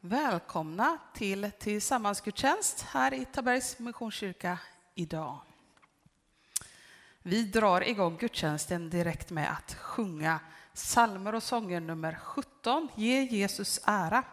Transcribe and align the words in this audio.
Välkomna 0.00 0.98
till 1.14 1.50
tillsammansgudstjänst 1.58 2.82
här 2.82 3.14
i 3.14 3.24
Tabergs 3.24 3.78
Missionskyrka 3.78 4.58
idag. 4.94 5.40
Vi 7.22 7.44
drar 7.44 7.88
igång 7.88 8.16
gudstjänsten 8.16 8.90
direkt 8.90 9.30
med 9.30 9.52
att 9.52 9.74
sjunga 9.74 10.40
psalmer 10.74 11.34
och 11.34 11.42
sånger 11.42 11.80
nummer 11.80 12.18
17, 12.22 12.88
Ge 12.94 13.22
Jesus 13.22 13.80
ära. 13.84 14.24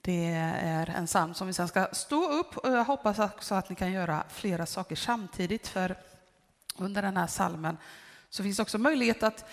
Det 0.00 0.26
är 0.62 0.90
en 0.90 1.06
psalm 1.06 1.34
som 1.34 1.46
vi 1.46 1.52
sen 1.52 1.68
ska 1.68 1.88
stå 1.92 2.32
upp 2.32 2.56
och 2.56 2.70
jag 2.72 2.84
hoppas 2.84 3.18
också 3.18 3.54
att 3.54 3.68
ni 3.68 3.76
kan 3.76 3.92
göra 3.92 4.24
flera 4.30 4.66
saker 4.66 4.96
samtidigt 4.96 5.68
för 5.68 5.96
under 6.76 7.02
den 7.02 7.16
här 7.16 7.26
psalmen 7.26 7.76
så 8.30 8.42
finns 8.42 8.58
också 8.58 8.78
möjlighet 8.78 9.22
att 9.22 9.50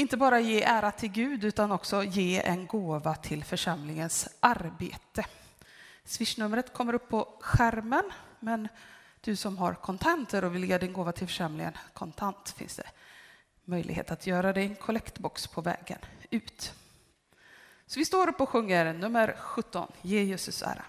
inte 0.00 0.16
bara 0.16 0.40
ge 0.40 0.62
ära 0.62 0.90
till 0.92 1.08
Gud 1.08 1.44
utan 1.44 1.72
också 1.72 2.04
ge 2.04 2.40
en 2.40 2.66
gåva 2.66 3.14
till 3.14 3.44
församlingens 3.44 4.28
arbete. 4.40 5.26
Swishnumret 6.04 6.72
kommer 6.72 6.94
upp 6.94 7.08
på 7.08 7.28
skärmen, 7.40 8.04
men 8.40 8.68
du 9.20 9.36
som 9.36 9.58
har 9.58 9.74
kontanter 9.74 10.44
och 10.44 10.54
vill 10.54 10.64
ge 10.64 10.78
din 10.78 10.92
gåva 10.92 11.12
till 11.12 11.26
församlingen 11.26 11.72
kontant 11.92 12.54
finns 12.56 12.76
det 12.76 12.88
möjlighet 13.64 14.10
att 14.10 14.26
göra 14.26 14.52
det 14.52 14.62
i 14.62 14.66
en 14.66 14.74
kollektbox 14.74 15.46
på 15.46 15.60
vägen 15.60 15.98
ut. 16.30 16.72
Så 17.86 17.98
vi 17.98 18.04
står 18.04 18.28
upp 18.28 18.40
och 18.40 18.48
sjunger 18.48 18.92
nummer 18.92 19.36
17, 19.38 19.92
Ge 20.02 20.22
Jesus 20.22 20.62
ära. 20.62 20.84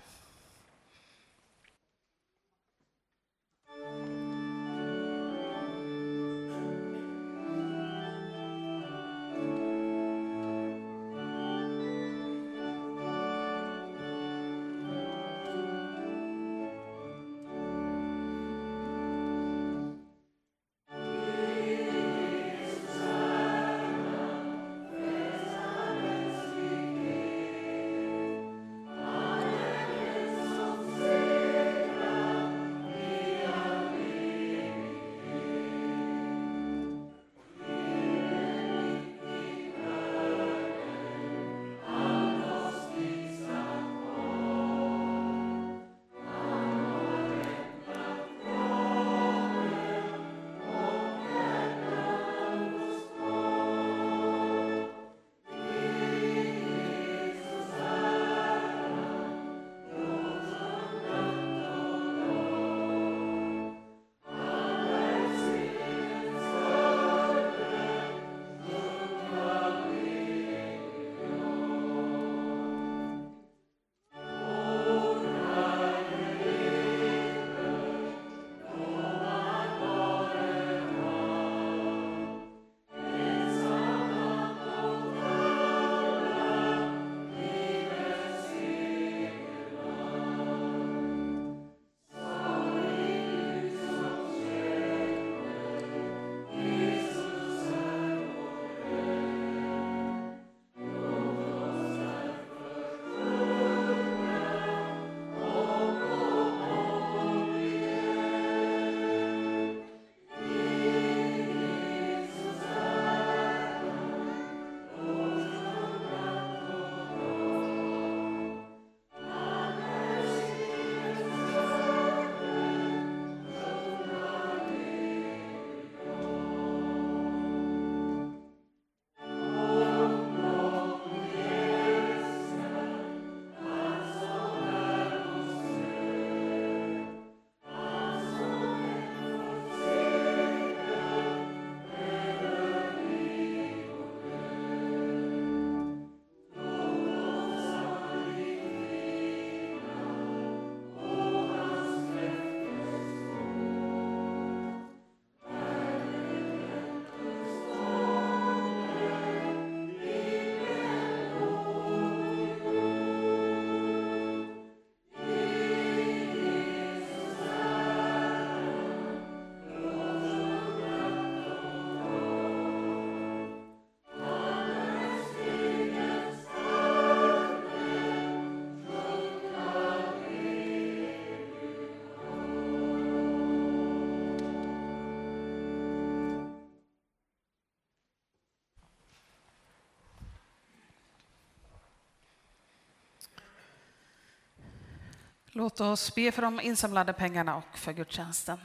Låt 195.54 195.82
oss 195.82 196.16
be 196.16 196.32
för 196.32 196.42
de 196.42 196.60
insamlade 196.60 197.14
pengarna 197.14 197.56
och 197.56 197.78
för 197.78 197.94
gudstjänsten. 197.94 198.60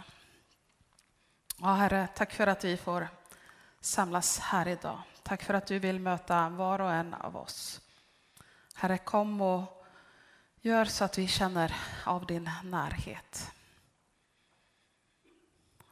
Ja, 1.60 1.74
Herre, 1.74 2.08
tack 2.14 2.32
för 2.32 2.46
att 2.46 2.64
vi 2.64 2.76
får 2.76 3.08
samlas 3.80 4.38
här 4.38 4.68
idag. 4.68 5.02
Tack 5.22 5.42
för 5.42 5.54
att 5.54 5.66
du 5.66 5.78
vill 5.78 6.00
möta 6.00 6.48
var 6.48 6.80
och 6.80 6.92
en 6.92 7.14
av 7.14 7.36
oss. 7.36 7.80
Herre, 8.74 8.98
kom 8.98 9.40
och 9.40 9.86
gör 10.60 10.84
så 10.84 11.04
att 11.04 11.18
vi 11.18 11.28
känner 11.28 11.76
av 12.04 12.26
din 12.26 12.50
närhet. 12.64 13.52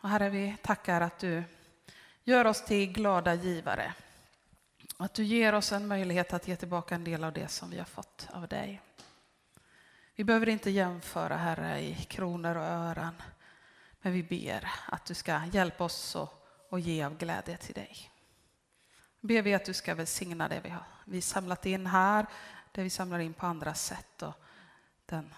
Och 0.00 0.08
herre, 0.08 0.30
vi 0.30 0.56
tackar 0.62 1.00
att 1.00 1.18
du 1.18 1.44
gör 2.24 2.44
oss 2.44 2.64
till 2.64 2.92
glada 2.92 3.34
givare. 3.34 3.94
Att 4.96 5.14
du 5.14 5.24
ger 5.24 5.52
oss 5.52 5.72
en 5.72 5.86
möjlighet 5.86 6.32
att 6.32 6.48
ge 6.48 6.56
tillbaka 6.56 6.94
en 6.94 7.04
del 7.04 7.24
av 7.24 7.32
det 7.32 7.48
som 7.48 7.70
vi 7.70 7.78
har 7.78 7.84
fått 7.84 8.28
av 8.30 8.48
dig. 8.48 8.80
Vi 10.14 10.24
behöver 10.24 10.48
inte 10.48 10.70
jämföra, 10.70 11.36
Herre, 11.36 11.80
i 11.80 11.94
kronor 11.94 12.56
och 12.56 12.64
ören. 12.64 13.22
Men 14.00 14.12
vi 14.12 14.22
ber 14.22 14.70
att 14.86 15.04
du 15.04 15.14
ska 15.14 15.40
hjälpa 15.52 15.84
oss 15.84 16.16
och, 16.68 16.80
ge 16.80 17.04
av 17.04 17.16
glädje 17.16 17.56
till 17.56 17.74
dig. 17.74 18.10
Ber 19.20 19.42
vi 19.42 19.54
att 19.54 19.64
du 19.64 19.74
ska 19.74 19.94
välsigna 19.94 20.48
det 20.48 20.60
vi 20.60 20.68
har 20.68 20.84
vi 21.04 21.20
samlat 21.20 21.66
in 21.66 21.86
här, 21.86 22.26
det 22.72 22.82
vi 22.82 22.90
samlar 22.90 23.18
in 23.18 23.34
på 23.34 23.46
andra 23.46 23.74
sätt 23.74 24.22
och 24.22 24.34
den 25.06 25.34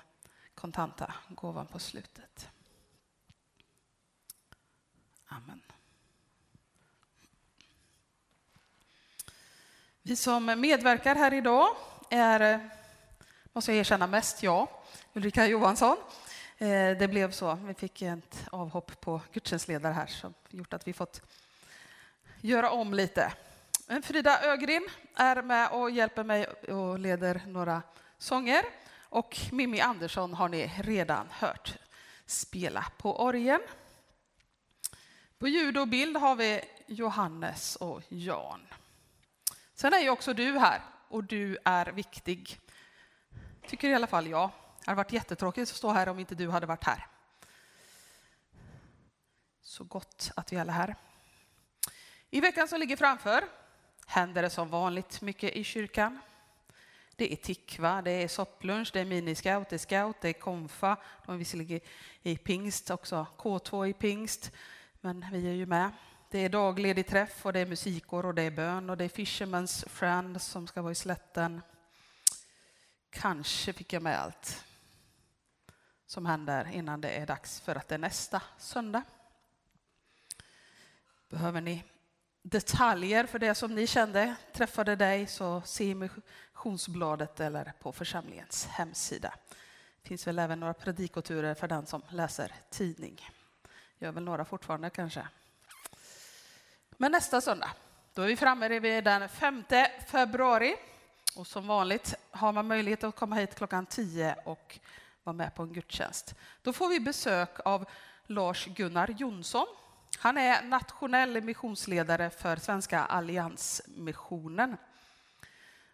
kontanta 0.55 1.14
gåvan 1.28 1.67
på 1.67 1.78
slutet. 1.78 2.49
Amen. 5.26 5.62
Vi 10.02 10.17
som 10.17 10.44
medverkar 10.44 11.14
här 11.14 11.34
idag 11.34 11.69
är, 12.11 12.70
måste 13.56 13.73
jag 13.73 13.79
erkänna, 13.79 14.06
mest 14.06 14.43
jag, 14.43 14.69
Ulrika 15.12 15.47
Johansson. 15.47 15.97
Eh, 16.58 16.99
det 16.99 17.08
blev 17.11 17.31
så. 17.31 17.55
Vi 17.55 17.75
fick 17.75 18.03
ett 18.03 18.47
avhopp 18.53 19.00
på 19.00 19.20
gudstjänstledare 19.32 19.93
här 19.93 20.06
som 20.06 20.35
gjort 20.50 20.73
att 20.73 20.88
vi 20.88 20.93
fått 20.93 21.23
göra 22.41 22.70
om 22.70 22.94
lite. 22.94 23.32
Men 23.87 24.03
Frida 24.03 24.43
Ögrim 24.43 24.88
är 25.14 25.43
med 25.43 25.70
och 25.70 25.91
hjälper 25.91 26.25
mig 26.25 26.47
och 26.47 26.99
leder 26.99 27.43
några 27.47 27.82
sånger. 28.19 28.62
Och 29.00 29.38
Mimmi 29.53 29.81
Andersson 29.81 30.35
har 30.35 30.49
ni 30.49 30.73
redan 30.79 31.26
hört 31.31 31.75
spela 32.26 32.85
på 32.99 33.23
orgen. 33.23 33.61
På 35.38 35.49
ljud 35.49 35.79
och 35.79 35.88
bild 35.88 36.17
har 36.17 36.37
vi 36.37 36.61
Johannes 36.87 37.76
och 37.76 38.02
Jan. 38.09 38.61
Sen 39.75 39.93
är 39.93 40.00
ju 40.00 40.11
också 40.11 40.32
du 40.32 40.59
här 40.59 40.81
och 41.09 41.25
du 41.25 41.59
är 41.64 41.87
viktig. 41.87 42.61
Tycker 43.66 43.88
i 43.88 43.94
alla 43.94 44.06
fall 44.06 44.26
jag. 44.26 44.50
Det 44.80 44.90
hade 44.90 44.96
varit 44.96 45.12
jättetråkigt 45.12 45.70
att 45.70 45.76
stå 45.76 45.90
här 45.90 46.08
om 46.08 46.18
inte 46.18 46.34
du 46.34 46.50
hade 46.50 46.66
varit 46.66 46.84
här. 46.84 47.06
Så 49.62 49.84
gott 49.84 50.30
att 50.36 50.52
vi 50.52 50.56
alla 50.56 50.72
är 50.72 50.76
här. 50.76 50.96
I 52.30 52.40
veckan 52.40 52.68
som 52.68 52.80
ligger 52.80 52.96
framför 52.96 53.44
händer 54.06 54.42
det 54.42 54.50
som 54.50 54.68
vanligt 54.68 55.20
mycket 55.20 55.52
i 55.52 55.64
kyrkan. 55.64 56.18
Det 57.16 57.32
är 57.32 57.36
tikva, 57.36 58.02
det 58.02 58.10
är 58.10 58.28
sopplunch, 58.28 58.90
det 58.92 59.00
är 59.00 59.04
miniscout, 59.04 59.68
det 59.68 59.76
är 59.76 59.78
scout, 59.78 60.16
det 60.20 60.28
är 60.28 60.32
konfa. 60.32 60.96
De 61.26 61.34
är 61.34 61.38
visserligen 61.38 61.80
i 62.22 62.36
pingst 62.36 62.90
också, 62.90 63.26
K2 63.38 63.86
i 63.86 63.92
pingst, 63.92 64.52
men 65.00 65.26
vi 65.32 65.48
är 65.48 65.52
ju 65.52 65.66
med. 65.66 65.90
Det 66.30 66.38
är 66.38 66.48
dagledig 66.48 67.06
träff 67.06 67.46
och 67.46 67.52
det 67.52 67.60
är 67.60 67.66
musikår 67.66 68.26
och 68.26 68.34
det 68.34 68.42
är 68.42 68.50
bön 68.50 68.90
och 68.90 68.96
det 68.96 69.04
är 69.04 69.08
Fisherman's 69.08 69.88
Friend 69.88 70.42
som 70.42 70.66
ska 70.66 70.82
vara 70.82 70.92
i 70.92 70.94
slätten. 70.94 71.62
Kanske 73.20 73.72
fick 73.72 73.92
jag 73.92 74.02
med 74.02 74.20
allt 74.20 74.64
som 76.06 76.26
händer 76.26 76.70
innan 76.72 77.00
det 77.00 77.08
är 77.08 77.26
dags 77.26 77.60
för 77.60 77.74
att 77.74 77.88
det 77.88 77.94
är 77.94 77.98
nästa 77.98 78.42
söndag. 78.58 79.02
Behöver 81.28 81.60
ni 81.60 81.84
detaljer 82.42 83.26
för 83.26 83.38
det 83.38 83.54
som 83.54 83.74
ni 83.74 83.86
kände 83.86 84.36
träffade 84.52 84.96
dig 84.96 85.26
så 85.26 85.62
se 85.64 85.84
i 85.84 85.94
missionsbladet 85.94 87.40
eller 87.40 87.72
på 87.80 87.92
församlingens 87.92 88.66
hemsida. 88.66 89.34
Det 90.02 90.08
finns 90.08 90.26
väl 90.26 90.38
även 90.38 90.60
några 90.60 90.74
predikoturer 90.74 91.54
för 91.54 91.68
den 91.68 91.86
som 91.86 92.02
läser 92.08 92.52
tidning. 92.70 93.30
Gör 93.98 94.12
väl 94.12 94.24
några 94.24 94.44
fortfarande 94.44 94.90
kanske. 94.90 95.28
Men 96.90 97.12
nästa 97.12 97.40
söndag, 97.40 97.70
då 98.14 98.22
är 98.22 98.26
vi 98.26 98.36
framme 98.36 98.78
vid 98.78 99.04
den 99.04 99.28
5 99.28 99.64
februari. 100.06 100.76
Och 101.37 101.47
som 101.47 101.67
vanligt 101.67 102.15
har 102.31 102.53
man 102.53 102.67
möjlighet 102.67 103.05
att 103.05 103.17
komma 103.17 103.37
hit 103.37 103.55
klockan 103.55 103.87
10 103.87 104.37
och 104.44 104.79
vara 105.25 105.35
med 105.35 105.55
på 105.55 105.62
en 105.62 105.73
gudstjänst. 105.73 106.35
Då 106.62 106.73
får 106.73 106.88
vi 106.88 107.00
besök 107.00 107.50
av 107.65 107.85
Lars-Gunnar 108.27 109.15
Jonsson. 109.19 109.67
Han 110.19 110.38
är 110.38 110.62
nationell 110.62 111.43
missionsledare 111.43 112.31
för 112.31 112.56
Svenska 112.56 113.00
Alliansmissionen. 113.00 114.77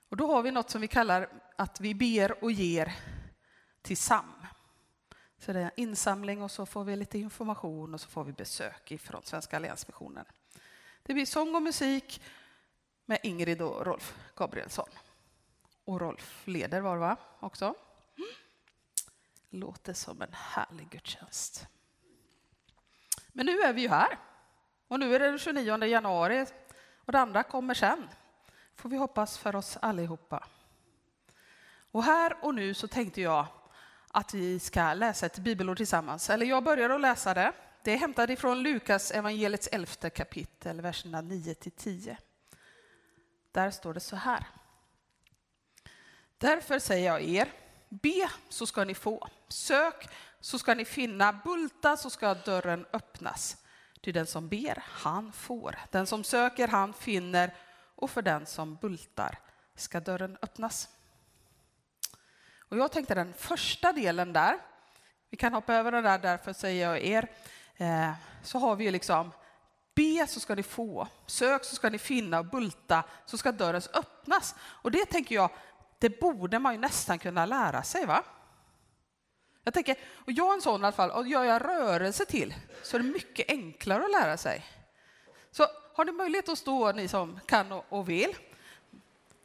Och 0.09 0.17
då 0.17 0.27
har 0.27 0.43
vi 0.43 0.51
något 0.51 0.71
som 0.71 0.81
vi 0.81 0.89
kallar 0.89 1.29
att 1.57 1.81
vi 1.81 1.95
ber 1.95 2.45
och 2.45 2.53
ger 2.53 2.93
till 3.83 3.97
SAM. 3.97 4.47
Så 5.39 5.53
det 5.53 5.61
är 5.61 5.71
insamling 5.77 6.43
och 6.43 6.51
så 6.51 6.67
får 6.67 6.85
vi 6.85 6.97
lite 6.97 7.19
information 7.19 7.95
och 7.95 8.01
så 8.01 8.09
får 8.09 8.25
vi 8.25 8.33
besök 8.33 9.01
från 9.01 9.23
Svenska 9.25 9.57
Alliansmissionen. 9.57 10.25
Det 11.03 11.15
blir 11.15 11.27
sång 11.27 11.55
och 11.55 11.63
musik 11.63 12.23
med 13.07 13.19
Ingrid 13.23 13.63
och 13.63 13.87
Rolf 13.87 14.15
Gabrielsson. 14.37 14.89
Och 15.85 16.01
Rolf 16.01 16.43
leder 16.45 16.81
var 16.81 16.95
det 16.95 17.01
va? 17.01 17.17
Också. 17.41 17.75
Låter 19.51 19.93
som 19.93 20.23
en 20.23 20.33
härlig 20.33 20.91
gudstjänst. 20.91 21.67
Men 23.29 23.47
nu 23.47 23.61
är 23.61 23.73
vi 23.73 23.81
ju 23.83 23.89
här. 23.89 24.19
Och 24.89 25.01
nu 25.01 25.15
är 25.15 25.19
det 25.19 25.27
den 25.27 25.39
29 25.39 25.85
januari 25.85 26.47
och 27.05 27.13
det 27.13 27.21
andra 27.21 27.43
kommer 27.43 27.75
sen. 27.75 28.09
Får 28.77 28.89
vi 28.89 28.97
hoppas 28.97 29.39
för 29.39 29.57
oss 29.57 29.79
allihopa. 29.83 30.47
Och 31.91 32.05
här 32.05 32.37
och 32.45 32.55
nu 32.55 32.75
så 32.75 32.89
tänkte 32.89 33.21
jag 33.21 33.47
att 34.09 34.35
vi 34.35 34.61
ska 34.61 34.95
läsa 34.95 35.27
ett 35.27 35.39
bibelord 35.39 35.77
tillsammans. 35.77 36.31
Eller 36.31 36.47
jag 36.47 36.65
börjar 36.65 36.91
att 36.91 37.01
läsa 37.01 37.35
det. 37.35 37.53
Det 37.83 37.93
är 37.93 37.97
hämtat 37.97 38.31
ifrån 38.31 38.63
Lukas 38.63 39.11
evangeliets 39.11 39.69
elfte 39.73 40.11
kapitel, 40.11 40.81
verserna 40.81 41.21
9 41.21 41.55
till 41.55 41.73
10. 41.73 42.19
Där 43.53 43.71
står 43.71 43.95
det 43.95 44.01
så 44.01 44.17
här. 44.17 44.47
Därför 46.43 46.79
säger 46.79 47.07
jag 47.07 47.23
er, 47.23 47.53
be 47.89 48.31
så 48.49 48.67
ska 48.67 48.85
ni 48.85 48.95
få, 48.95 49.29
sök 49.49 50.09
så 50.41 50.59
ska 50.59 50.75
ni 50.75 50.85
finna, 50.85 51.33
bulta 51.33 51.97
så 51.97 52.11
ska 52.11 52.35
dörren 52.35 52.87
öppnas. 52.93 53.57
Ty 54.01 54.13
den 54.13 54.27
som 54.27 54.49
ber, 54.49 54.83
han 54.87 55.33
får. 55.33 55.79
Den 55.91 56.07
som 56.07 56.25
söker, 56.25 56.69
han 56.69 56.93
finner. 56.93 57.55
Och 57.97 58.11
för 58.11 58.23
den 58.23 58.47
som 58.47 58.77
bultar 58.77 59.39
ska 59.75 60.01
dörren 60.01 60.39
öppnas. 60.43 60.89
Och 62.59 62.77
jag 62.77 62.93
tänkte 62.93 63.15
den 63.15 63.35
första 63.35 63.93
delen 63.93 64.33
där, 64.33 64.59
vi 65.31 65.37
kan 65.37 65.53
hoppa 65.53 65.75
över 65.75 65.93
den 65.93 66.05
där, 66.05 66.19
därför 66.19 66.53
säger 66.53 66.89
jag 66.89 67.01
er, 67.01 67.29
eh, 67.77 68.13
så 68.43 68.59
har 68.59 68.77
vi 68.77 68.85
ju 68.85 68.91
liksom 68.91 69.33
Be 69.95 70.27
så 70.27 70.41
ska 70.41 70.55
ni 70.55 70.63
få, 70.63 71.09
sök 71.27 71.65
så 71.65 71.77
ska 71.77 71.91
ni 71.91 71.99
finna, 71.99 72.43
bulta 72.43 73.05
så 73.27 73.39
ska 73.39 73.53
dörren 73.53 73.83
öppnas. 73.95 74.55
Och 74.61 74.91
det 74.91 75.07
tänker 75.07 75.35
jag, 75.35 75.51
det 76.03 76.21
borde 76.21 76.59
man 76.59 76.73
ju 76.73 76.81
nästan 76.81 77.19
kunna 77.19 77.47
lära 77.47 77.83
sig. 77.83 78.07
va? 78.07 78.25
Jag 79.65 79.75
tänker, 79.75 79.97
och 80.15 80.33
jag 80.33 80.51
är 80.51 80.55
en 80.55 80.63
sån 80.63 80.81
i 80.81 80.85
alla 80.85 80.93
fall, 80.93 81.11
och 81.11 81.29
gör 81.29 81.45
jag 81.45 81.65
rörelse 81.65 82.25
till 82.25 82.55
så 82.83 82.97
är 82.97 83.01
det 83.01 83.09
mycket 83.09 83.51
enklare 83.51 84.05
att 84.05 84.11
lära 84.11 84.37
sig. 84.37 84.65
Så 85.51 85.67
har 85.95 86.05
ni 86.05 86.13
möjlighet 86.13 86.49
att 86.49 86.59
stå, 86.59 86.93
ni 86.93 87.09
som 87.09 87.41
kan 87.47 87.73
och 87.73 88.09
vill. 88.09 88.37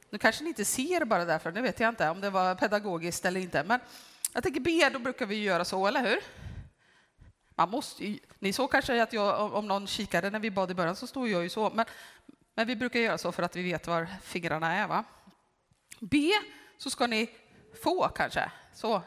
Nu 0.10 0.18
kanske 0.18 0.44
ni 0.44 0.50
inte 0.50 0.66
ser 0.66 1.06
bara 1.06 1.26
därför, 1.26 1.52
det 1.52 1.62
vet 1.62 1.80
jag 1.80 1.90
inte 1.90 2.10
om 2.10 2.22
det 2.22 2.30
var 2.30 2.56
pedagogiskt 2.56 3.26
eller 3.26 3.40
inte. 3.40 3.64
Men 3.64 3.80
jag 4.34 4.44
tänker 4.44 4.60
be, 4.60 4.90
då 4.90 5.00
brukar 5.00 5.26
vi 5.26 5.44
göra 5.44 5.66
så, 5.66 5.88
eller 5.88 6.02
hur? 6.02 6.20
Man 7.56 7.70
måste 7.70 8.18
ni 8.40 8.54
såg 8.54 8.72
kanske 8.72 9.04
att 9.04 9.14
jag, 9.14 9.54
om 9.54 9.68
någon 9.68 9.88
kikade 9.88 10.30
när 10.30 10.40
vi 10.40 10.52
bad 10.52 10.72
i 10.72 10.74
början 10.74 10.96
så 10.96 11.08
stod 11.08 11.28
jag 11.28 11.44
ju 11.44 11.50
så. 11.50 11.70
Men, 11.70 11.86
men 12.56 12.68
vi 12.68 12.76
brukar 12.76 13.00
göra 13.00 13.18
så 13.18 13.32
för 13.32 13.44
att 13.44 13.56
vi 13.56 13.64
vet 13.64 13.88
var 13.88 14.08
fingrarna 14.22 14.74
är. 14.74 14.88
Va? 14.88 15.04
Be 16.00 16.32
så 16.78 16.90
ska 16.90 17.08
ni 17.08 17.30
få 17.84 18.08
kanske. 18.08 18.52
Så. 18.74 19.02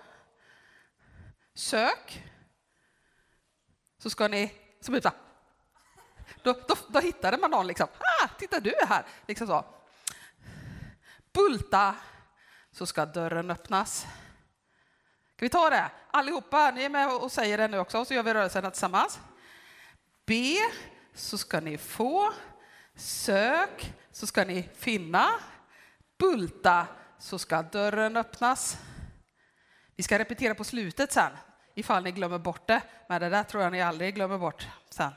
Sök. 1.54 2.23
Så 3.99 4.11
ska 4.11 4.28
ni, 4.28 4.54
så 4.80 4.90
blir 4.90 5.00
det 5.00 5.12
då, 6.42 6.52
då, 6.52 6.75
då 6.88 7.00
hittade 7.00 7.38
man 7.38 7.50
någon 7.50 7.66
liksom. 7.66 7.87
Ah, 7.99 8.28
titta 8.38 8.61
du 8.61 8.75
är 8.75 8.87
här. 8.87 9.06
Liksom 9.26 9.47
så. 9.47 9.64
Bulta 11.32 11.97
så 12.73 12.87
ska 12.87 13.06
dörren 13.06 13.50
öppnas. 13.50 14.06
Ska 15.37 15.44
vi 15.44 15.49
ta 15.49 15.70
det? 15.70 15.90
Allihopa, 16.11 16.70
ni 16.70 16.82
är 16.82 16.88
med 16.88 17.14
och 17.14 17.32
säger 17.32 17.59
det 17.59 17.68
nu 17.68 17.78
också, 17.78 18.04
så 18.04 18.14
gör 18.14 18.23
vi 18.23 18.35
rörelserna 18.35 18.70
tillsammans. 18.70 19.20
Be 20.26 20.56
så 21.14 21.38
ska 21.38 21.61
ni 21.61 21.78
få. 21.78 22.32
Sök 22.94 23.94
så 24.12 24.26
ska 24.26 24.44
ni 24.44 24.68
finna. 24.76 25.30
Bulta 26.20 26.86
så 27.18 27.38
ska 27.38 27.62
dörren 27.62 28.16
öppnas. 28.16 28.78
Vi 29.96 30.02
ska 30.02 30.18
repetera 30.18 30.54
på 30.54 30.64
slutet 30.64 31.12
sen, 31.12 31.32
ifall 31.74 32.02
ni 32.02 32.12
glömmer 32.12 32.38
bort 32.38 32.66
det. 32.66 32.82
Men 33.08 33.20
det 33.20 33.28
där 33.28 33.42
tror 33.42 33.62
jag 33.62 33.72
ni 33.72 33.82
aldrig 33.82 34.14
glömmer 34.14 34.38
bort 34.38 34.66
sen. 34.90 35.12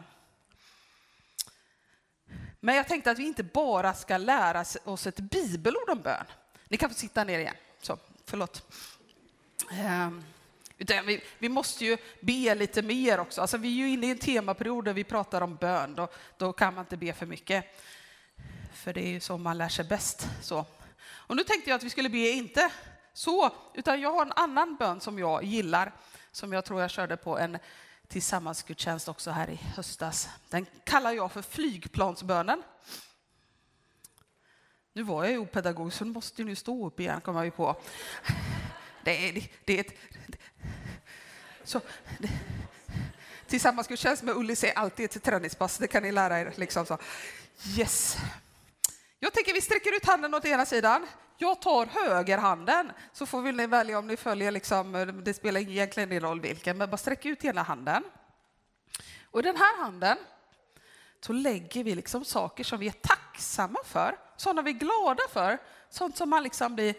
Men 2.59 2.75
jag 2.75 2.87
tänkte 2.87 3.11
att 3.11 3.19
vi 3.19 3.27
inte 3.27 3.43
bara 3.43 3.93
ska 3.93 4.17
lära 4.17 4.65
oss 4.83 5.07
ett 5.07 5.19
bibelord 5.19 5.89
om 5.89 6.01
bön. 6.01 6.25
Ni 6.67 6.77
kan 6.77 6.89
få 6.89 6.95
sitta 6.95 7.23
ner 7.23 7.39
igen. 7.39 7.55
Så, 7.81 7.97
förlåt. 8.25 8.73
Um, 9.71 10.23
vi, 10.77 11.23
vi, 11.39 11.49
måste 11.49 11.85
ju 11.85 11.97
be 12.21 12.55
lite 12.55 12.81
mer 12.81 13.19
också. 13.19 13.41
Alltså, 13.41 13.57
vi 13.57 13.67
är 13.67 13.87
ju 13.87 13.89
inne 13.89 14.07
i 14.07 14.11
en 14.11 14.17
temaperiod 14.17 14.85
där 14.85 14.93
vi 14.93 15.03
pratar 15.03 15.41
om 15.41 15.55
bön. 15.55 15.95
Då, 15.95 16.07
då 16.37 16.53
kan 16.53 16.73
man 16.73 16.83
inte 16.83 16.97
be 16.97 17.13
för 17.13 17.25
mycket. 17.25 17.65
För 18.73 18.93
det 18.93 19.01
är 19.01 19.09
ju 19.09 19.19
så 19.19 19.37
man 19.37 19.57
lär 19.57 19.69
sig 19.69 19.85
bäst. 19.85 20.27
Så. 20.41 20.65
Och 21.27 21.35
nu 21.35 21.43
tänkte 21.43 21.69
jag 21.69 21.77
att 21.77 21.83
vi 21.83 21.89
skulle 21.89 22.09
be 22.09 22.29
inte 22.29 22.71
så, 23.13 23.51
utan 23.73 24.01
jag 24.01 24.13
har 24.13 24.21
en 24.25 24.31
annan 24.35 24.75
bön 24.75 25.01
som 25.01 25.19
jag 25.19 25.43
gillar, 25.43 25.91
som 26.31 26.53
jag 26.53 26.65
tror 26.65 26.81
jag 26.81 26.89
körde 26.89 27.17
på 27.17 27.37
en 27.39 27.57
tillsammansgudstjänst 28.07 29.07
också 29.07 29.31
här 29.31 29.49
i 29.49 29.55
höstas. 29.55 30.29
Den 30.49 30.65
kallar 30.83 31.11
jag 31.11 31.31
för 31.31 31.41
flygplansbönen. 31.41 32.63
Nu 34.93 35.03
var 35.03 35.23
jag 35.23 35.31
ju 35.31 35.37
opedagog 35.37 35.93
så 35.93 36.05
nu 36.05 36.11
måste 36.11 36.43
ni 36.43 36.55
stå 36.55 36.87
upp 36.87 36.99
igen, 36.99 37.21
kommer 37.21 37.39
jag 37.39 37.45
ju 37.45 37.51
på. 37.51 37.75
Det 39.03 39.29
är, 39.29 39.49
det 39.65 39.73
är 39.73 39.79
ett... 39.79 39.93
Så, 41.63 41.81
det, 42.19 42.29
tillsammansgudstjänst 43.47 44.23
med 44.23 44.35
Ullis 44.35 44.63
är 44.63 44.77
alltid 44.77 45.05
ett 45.05 45.23
träningspass, 45.23 45.77
det 45.77 45.87
kan 45.87 46.03
ni 46.03 46.11
lära 46.11 46.39
er. 46.39 46.53
Liksom 46.55 46.85
så. 46.85 46.97
Yes. 47.77 48.17
Jag 49.23 49.33
tänker 49.33 49.53
vi 49.53 49.61
sträcker 49.61 49.95
ut 49.95 50.05
handen 50.05 50.33
åt 50.33 50.45
ena 50.45 50.65
sidan. 50.65 51.07
Jag 51.37 51.61
tar 51.61 51.85
högerhanden, 51.85 52.91
så 53.13 53.25
får 53.25 53.41
ni 53.41 53.67
välja 53.67 53.99
om 53.99 54.07
ni 54.07 54.17
följer, 54.17 54.51
liksom, 54.51 54.95
eh, 54.95 55.05
det 55.05 55.33
spelar 55.33 55.59
egentligen 55.59 56.11
ingen 56.11 56.23
roll 56.23 56.41
vilken, 56.41 56.77
men 56.77 56.89
bara 56.89 56.97
sträck 56.97 57.25
ut 57.25 57.45
ena 57.45 57.63
handen. 57.63 58.03
Och 59.31 59.39
i 59.39 59.43
den 59.43 59.55
här 59.55 59.77
handen 59.77 60.17
så 61.19 61.33
lägger 61.33 61.83
vi 61.83 61.95
liksom 61.95 62.25
saker 62.25 62.63
som 62.63 62.79
vi 62.79 62.87
är 62.87 62.91
tacksamma 62.91 63.79
för, 63.85 64.17
sådana 64.37 64.61
vi 64.61 64.71
är 64.71 64.79
glada 64.79 65.23
för, 65.29 65.61
sånt 65.89 66.17
som 66.17 66.29
man 66.29 66.43
liksom 66.43 66.75
blir, 66.75 66.95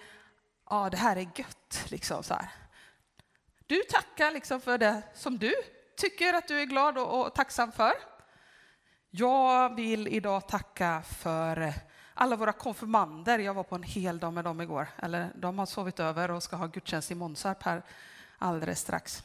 ja 0.70 0.90
det 0.90 0.96
här 0.96 1.16
är 1.16 1.28
gött, 1.34 1.84
liksom 1.88 2.22
så 2.22 2.34
här. 2.34 2.48
Du 3.66 3.82
tackar 3.82 4.30
liksom 4.30 4.60
för 4.60 4.78
det 4.78 5.02
som 5.14 5.38
du 5.38 5.54
tycker 5.96 6.34
att 6.34 6.48
du 6.48 6.60
är 6.60 6.64
glad 6.64 6.98
och, 6.98 7.26
och 7.26 7.34
tacksam 7.34 7.72
för. 7.72 7.92
Jag 9.10 9.74
vill 9.74 10.08
idag 10.08 10.48
tacka 10.48 11.02
för 11.02 11.74
alla 12.14 12.36
våra 12.36 12.52
konfirmander. 12.52 13.38
Jag 13.38 13.54
var 13.54 13.62
på 13.62 13.74
en 13.74 13.82
hel 13.82 14.18
dag 14.18 14.32
med 14.32 14.44
dem 14.44 14.60
igår. 14.60 14.88
Eller 14.96 15.32
de 15.34 15.58
har 15.58 15.66
sovit 15.66 16.00
över 16.00 16.30
och 16.30 16.42
ska 16.42 16.56
ha 16.56 16.66
gudstjänst 16.66 17.10
i 17.10 17.14
Månsarp 17.14 17.62
här 17.62 17.82
alldeles 18.38 18.80
strax. 18.80 19.24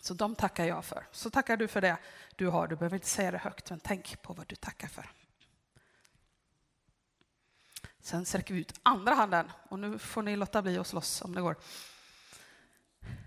Så 0.00 0.14
de 0.14 0.34
tackar 0.34 0.64
jag 0.64 0.84
för. 0.84 1.06
Så 1.12 1.30
tackar 1.30 1.56
du 1.56 1.68
för 1.68 1.80
det 1.80 1.96
du 2.36 2.46
har. 2.46 2.68
Du 2.68 2.76
behöver 2.76 2.96
inte 2.96 3.08
säga 3.08 3.30
det 3.30 3.38
högt, 3.38 3.70
men 3.70 3.80
tänk 3.80 4.22
på 4.22 4.32
vad 4.32 4.46
du 4.46 4.56
tackar 4.56 4.88
för. 4.88 5.10
Sen 8.00 8.26
sträcker 8.26 8.54
vi 8.54 8.60
ut 8.60 8.80
andra 8.82 9.14
handen 9.14 9.52
och 9.68 9.78
nu 9.78 9.98
får 9.98 10.22
ni 10.22 10.36
låta 10.36 10.62
bli 10.62 10.78
att 10.78 10.86
slåss 10.86 11.22
om 11.22 11.34
det 11.34 11.40
går. 11.40 11.56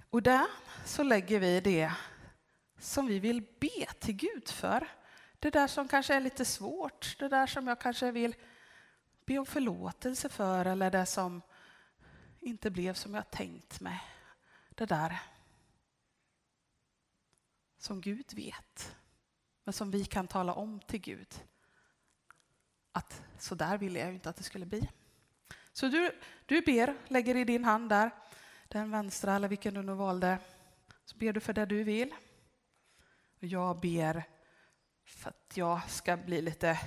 Och 0.09 0.23
där 0.23 0.45
så 0.85 1.03
lägger 1.03 1.39
vi 1.39 1.61
det 1.61 1.91
som 2.79 3.07
vi 3.07 3.19
vill 3.19 3.41
be 3.59 3.85
till 3.99 4.15
Gud 4.15 4.49
för. 4.49 4.87
Det 5.39 5.49
där 5.49 5.67
som 5.67 5.87
kanske 5.87 6.15
är 6.15 6.19
lite 6.19 6.45
svårt, 6.45 7.15
det 7.19 7.27
där 7.27 7.47
som 7.47 7.67
jag 7.67 7.79
kanske 7.79 8.11
vill 8.11 8.35
be 9.29 9.39
om 9.39 9.45
förlåtelse 9.45 10.29
för 10.29 10.65
eller 10.65 10.91
det 10.91 11.05
som 11.05 11.41
inte 12.39 12.71
blev 12.71 12.93
som 12.93 13.13
jag 13.13 13.31
tänkt 13.31 13.81
mig. 13.81 14.01
Det 14.69 14.85
där 14.85 15.19
som 17.77 18.01
Gud 18.01 18.33
vet, 18.33 18.95
men 19.63 19.73
som 19.73 19.91
vi 19.91 20.05
kan 20.05 20.27
tala 20.27 20.53
om 20.53 20.79
till 20.79 21.01
Gud. 21.01 21.43
Att 22.91 23.21
så 23.39 23.55
där 23.55 23.77
ville 23.77 23.99
jag 23.99 24.13
inte 24.13 24.29
att 24.29 24.35
det 24.35 24.43
skulle 24.43 24.65
bli. 24.65 24.89
Så 25.73 25.87
du, 25.87 26.11
du 26.45 26.61
ber, 26.61 26.95
lägger 27.07 27.35
i 27.35 27.43
din 27.43 27.65
hand 27.65 27.89
där, 27.89 28.11
den 28.67 28.91
vänstra 28.91 29.35
eller 29.35 29.47
vilken 29.47 29.73
du 29.73 29.81
nu 29.81 29.93
valde, 29.93 30.39
så 31.05 31.17
ber 31.17 31.33
du 31.33 31.39
för 31.39 31.53
det 31.53 31.65
du 31.65 31.83
vill. 31.83 32.15
Och 33.37 33.43
jag 33.43 33.79
ber 33.79 34.23
för 35.05 35.29
att 35.29 35.57
jag 35.57 35.89
ska 35.89 36.17
bli 36.17 36.41
lite, 36.41 36.79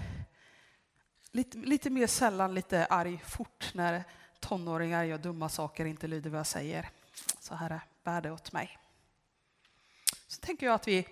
lite, 1.32 1.58
lite 1.58 1.90
mer 1.90 2.06
sällan 2.06 2.54
lite 2.54 2.86
arg 2.86 3.22
fort 3.26 3.70
när 3.74 4.04
tonåringar 4.40 5.04
gör 5.04 5.18
dumma 5.18 5.48
saker 5.48 5.84
och 5.84 5.90
inte 5.90 6.06
lyder 6.06 6.30
vad 6.30 6.38
jag 6.38 6.46
säger. 6.46 6.88
Så 7.40 7.54
Herre, 7.54 7.80
bär 8.04 8.20
det 8.20 8.30
åt 8.30 8.52
mig. 8.52 8.78
Så 10.26 10.40
tänker 10.40 10.66
jag 10.66 10.74
att 10.74 10.88
vi 10.88 11.08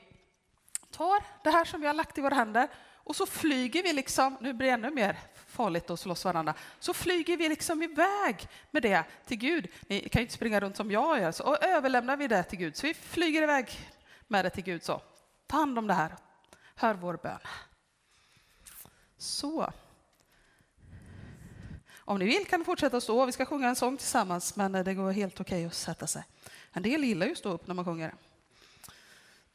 tar 0.91 1.23
det 1.45 1.51
här 1.51 1.65
som 1.65 1.81
vi 1.81 1.87
har 1.87 1.95
lagt 1.95 2.19
i 2.19 2.21
våra 2.21 2.35
händer 2.35 2.69
och 3.11 3.17
så 3.17 3.27
flyger 3.27 3.83
vi 3.83 3.93
liksom, 3.93 4.37
nu 4.41 4.53
blir 4.53 4.67
det 4.67 4.73
ännu 4.73 4.91
mer 4.91 5.19
farligt 5.47 5.91
att 5.91 6.01
slåss 6.01 6.25
varandra, 6.25 6.55
så 6.79 6.95
flyger 6.95 7.37
vi 7.37 7.49
liksom 7.49 7.83
iväg 7.83 8.49
med 8.71 8.83
det 8.83 9.05
till 9.27 9.39
Gud. 9.39 9.69
Ni 9.87 10.09
kan 10.09 10.21
ju 10.21 10.23
inte 10.23 10.35
springa 10.35 10.61
runt 10.61 10.77
som 10.77 10.91
jag 10.91 11.21
gör, 11.21 11.33
så 11.33 11.57
överlämnar 11.57 12.17
vi 12.17 12.29
det 12.29 12.43
till 12.43 12.59
Gud. 12.59 12.77
Så 12.77 12.87
vi 12.87 12.95
flyger 12.95 13.43
iväg 13.43 13.91
med 14.27 14.45
det 14.45 14.51
till 14.51 14.65
Gud. 14.65 14.83
Så 14.83 15.03
ta 15.47 15.57
hand 15.57 15.79
om 15.79 15.87
det 15.87 15.95
här, 15.95 16.17
hör 16.75 16.95
vår 16.95 17.19
bön. 17.23 17.39
Så. 19.19 19.73
Om 22.11 22.19
ni 22.19 22.25
vill 22.25 22.47
kan 22.47 22.61
ni 22.61 22.65
fortsätta 22.65 23.01
stå. 23.01 23.27
Vi 23.27 23.33
ska 23.33 23.47
sjunga 23.47 23.69
en 23.69 23.77
sång 23.77 23.97
tillsammans, 23.97 24.57
men 24.57 24.75
eh, 24.75 24.85
det 24.85 24.95
går 24.95 25.13
helt 25.13 25.41
okej 25.41 25.65
att 25.65 25.75
sätta 25.75 26.07
sig. 26.07 26.25
En 26.73 26.83
del 26.83 27.05
gillar 27.05 27.27
ju 27.27 27.33
att 27.33 27.39
stå 27.39 27.49
upp 27.53 27.67
när 27.67 27.75
man 27.75 27.85
sjunger. 27.85 28.15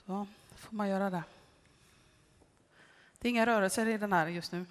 Då 0.06 0.28
får 0.56 0.76
man 0.76 0.90
göra 0.90 1.10
det. 1.10 1.24
Det 3.20 3.28
är 3.28 3.30
inga 3.30 3.46
rörelser 3.46 3.88
i 3.88 3.98
den 3.98 4.14
här 4.14 4.28
just 4.28 4.52
nu. 4.52 4.66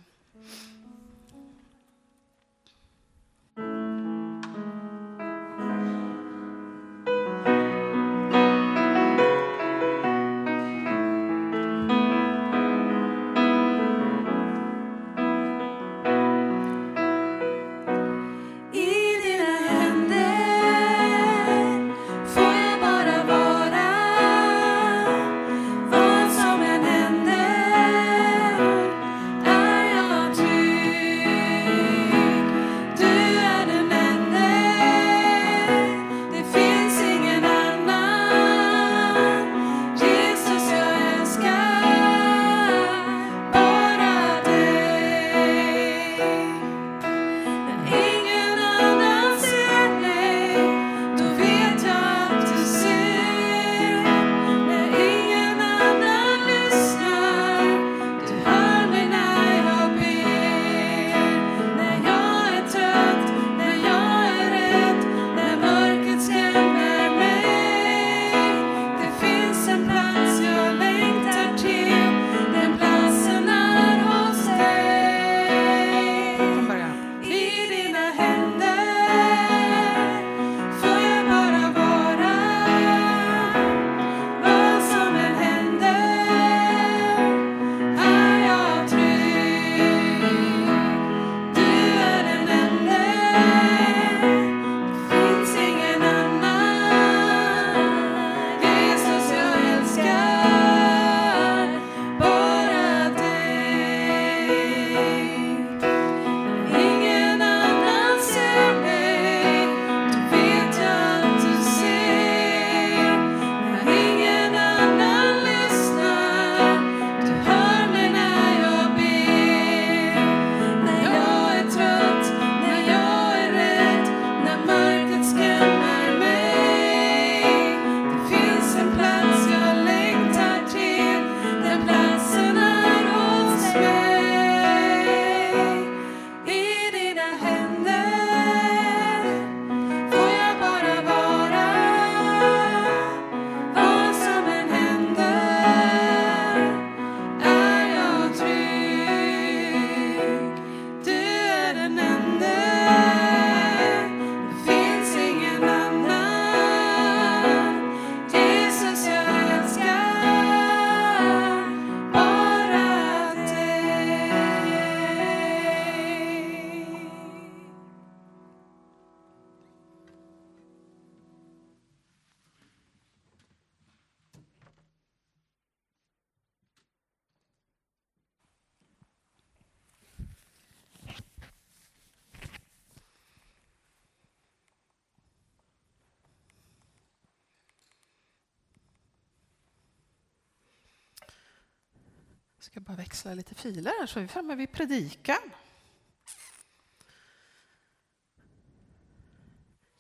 Ska 192.75 192.81
bara 192.81 192.97
växla 192.97 193.35
lite 193.35 193.55
filer 193.55 193.93
här 194.01 194.07
så 194.07 194.19
är 194.19 194.23
vi 194.23 194.29
framme 194.29 194.55
vid 194.55 194.73
predikan. 194.73 195.51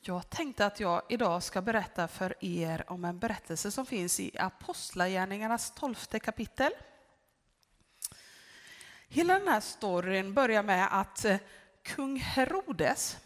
Jag 0.00 0.30
tänkte 0.30 0.66
att 0.66 0.80
jag 0.80 1.02
idag 1.08 1.42
ska 1.42 1.62
berätta 1.62 2.08
för 2.08 2.44
er 2.44 2.84
om 2.90 3.04
en 3.04 3.18
berättelse 3.18 3.70
som 3.70 3.86
finns 3.86 4.20
i 4.20 4.38
Apostlagärningarnas 4.38 5.74
tolfte 5.74 6.20
kapitel. 6.20 6.72
Hela 9.08 9.38
den 9.38 9.48
här 9.48 9.60
storyn 9.60 10.34
börjar 10.34 10.62
med 10.62 11.00
att 11.00 11.24
eh, 11.24 11.36
kung 11.82 12.16
Herodes, 12.16 13.16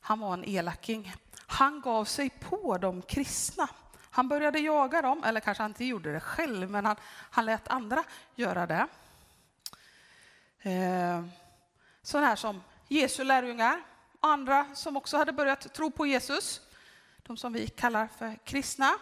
han 0.00 0.20
var 0.20 0.34
en 0.34 0.44
elaking, 0.44 1.12
han 1.46 1.80
gav 1.80 2.04
sig 2.04 2.30
på 2.30 2.78
de 2.78 3.02
kristna 3.02 3.68
han 4.14 4.28
började 4.28 4.58
jaga 4.58 5.02
dem, 5.02 5.24
eller 5.24 5.40
kanske 5.40 5.62
han 5.62 5.70
inte 5.70 5.84
gjorde 5.84 6.12
det 6.12 6.20
själv, 6.20 6.70
men 6.70 6.84
han, 6.84 6.96
han 7.30 7.44
lät 7.44 7.68
andra 7.68 8.04
göra 8.34 8.66
det. 8.66 8.86
Eh, 10.58 11.24
sådana 12.02 12.26
här 12.26 12.36
som 12.36 12.62
Jesu 12.88 13.24
lärjungar 13.24 13.82
och 14.20 14.28
andra 14.28 14.74
som 14.74 14.96
också 14.96 15.16
hade 15.16 15.32
börjat 15.32 15.74
tro 15.74 15.90
på 15.90 16.06
Jesus. 16.06 16.60
De 17.22 17.36
som 17.36 17.52
vi 17.52 17.68
kallar 17.68 18.06
för 18.06 18.38
kristna. 18.44 18.98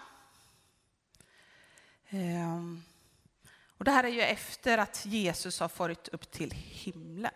Eh, 2.09 2.61
och 3.79 3.85
det 3.85 3.91
här 3.91 4.05
är 4.05 4.09
ju 4.09 4.21
efter 4.21 4.79
att 4.79 5.07
Jesus 5.07 5.61
har 5.61 5.69
farit 5.69 6.09
upp 6.09 6.31
till 6.31 6.51
himlen. 6.51 7.33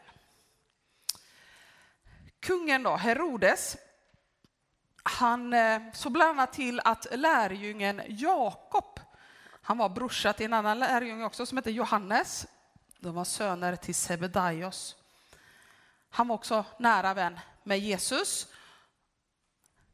Kungen 2.40 2.82
då, 2.82 2.96
Herodes, 2.96 3.76
han 5.04 5.52
eh, 5.52 5.82
såg 5.92 6.12
bland 6.12 6.30
annat 6.30 6.52
till 6.52 6.80
att 6.80 7.06
lärjungen 7.12 8.02
Jakob, 8.08 9.00
han 9.62 9.78
var 9.78 9.88
brorsa 9.88 10.32
till 10.32 10.46
en 10.46 10.52
annan 10.52 10.78
lärjunge 10.78 11.24
också 11.24 11.46
som 11.46 11.58
hette 11.58 11.70
Johannes. 11.70 12.46
De 12.98 13.14
var 13.14 13.24
söner 13.24 13.76
till 13.76 13.94
Sebedaios. 13.94 14.96
Han 16.08 16.28
var 16.28 16.34
också 16.34 16.64
nära 16.78 17.14
vän 17.14 17.40
med 17.62 17.78
Jesus. 17.78 18.48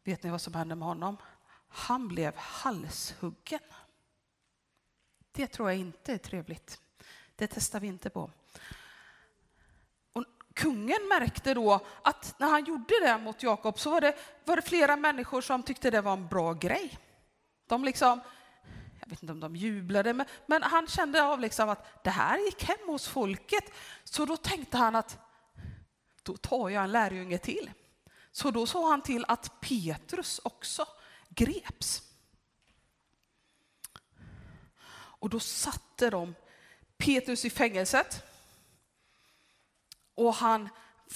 Vet 0.05 0.23
ni 0.23 0.31
vad 0.31 0.41
som 0.41 0.55
hände 0.55 0.75
med 0.75 0.89
honom? 0.89 1.17
Han 1.69 2.09
blev 2.09 2.37
halshuggen. 2.37 3.61
Det 5.33 5.47
tror 5.47 5.71
jag 5.71 5.79
inte 5.79 6.13
är 6.13 6.19
trevligt. 6.19 6.81
Det 7.37 7.47
testar 7.47 7.81
vi 7.81 7.87
inte 7.87 8.11
på 8.11 8.31
kungen 10.61 11.09
märkte 11.09 11.55
då 11.55 11.81
att 12.03 12.35
när 12.39 12.49
han 12.49 12.65
gjorde 12.65 12.95
det 13.03 13.19
mot 13.19 13.43
Jakob 13.43 13.79
så 13.79 13.91
var 13.91 14.01
det, 14.01 14.15
var 14.45 14.57
det 14.57 14.63
flera 14.63 14.97
människor 14.97 15.41
som 15.41 15.63
tyckte 15.63 15.91
det 15.91 16.01
var 16.01 16.13
en 16.13 16.29
bra 16.29 16.53
grej. 16.53 16.99
De 17.67 17.85
liksom, 17.85 18.21
jag 19.01 19.09
vet 19.11 19.23
inte 19.23 19.33
om 19.33 19.41
de 19.41 19.57
jublade, 19.57 20.13
men, 20.13 20.27
men 20.47 20.63
han 20.63 20.87
kände 20.87 21.23
av 21.23 21.41
liksom 21.41 21.69
att 21.69 22.05
det 22.05 22.11
här 22.11 22.39
gick 22.39 22.65
hem 22.65 22.87
hos 22.87 23.09
folket. 23.09 23.65
Så 24.05 24.25
då 24.25 24.37
tänkte 24.37 24.77
han 24.77 24.97
att 24.97 25.19
då 26.23 26.37
tar 26.37 26.69
jag 26.69 26.85
en 26.85 26.93
lärjunge 26.93 27.39
till. 27.39 27.71
Så 28.33 28.51
då 28.51 28.67
såg 28.67 28.89
han 28.89 29.03
till 29.03 29.25
att 29.29 29.61
Petrus 29.61 30.41
också 30.45 30.87
greps. 31.29 32.03
Och 34.93 35.31
då 35.31 35.41
satte 35.41 36.11
de 36.11 36.35
Petrus 36.97 37.45
i 37.45 37.51
fängelset 37.51 38.30
och 40.15 40.35
han 40.35 40.69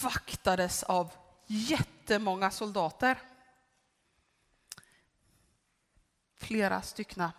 vaktades 0.02 0.82
av 0.82 1.12
jättemånga 1.46 2.50
soldater. 2.50 3.18
Flera 6.36 6.82
styckna, 6.82 7.32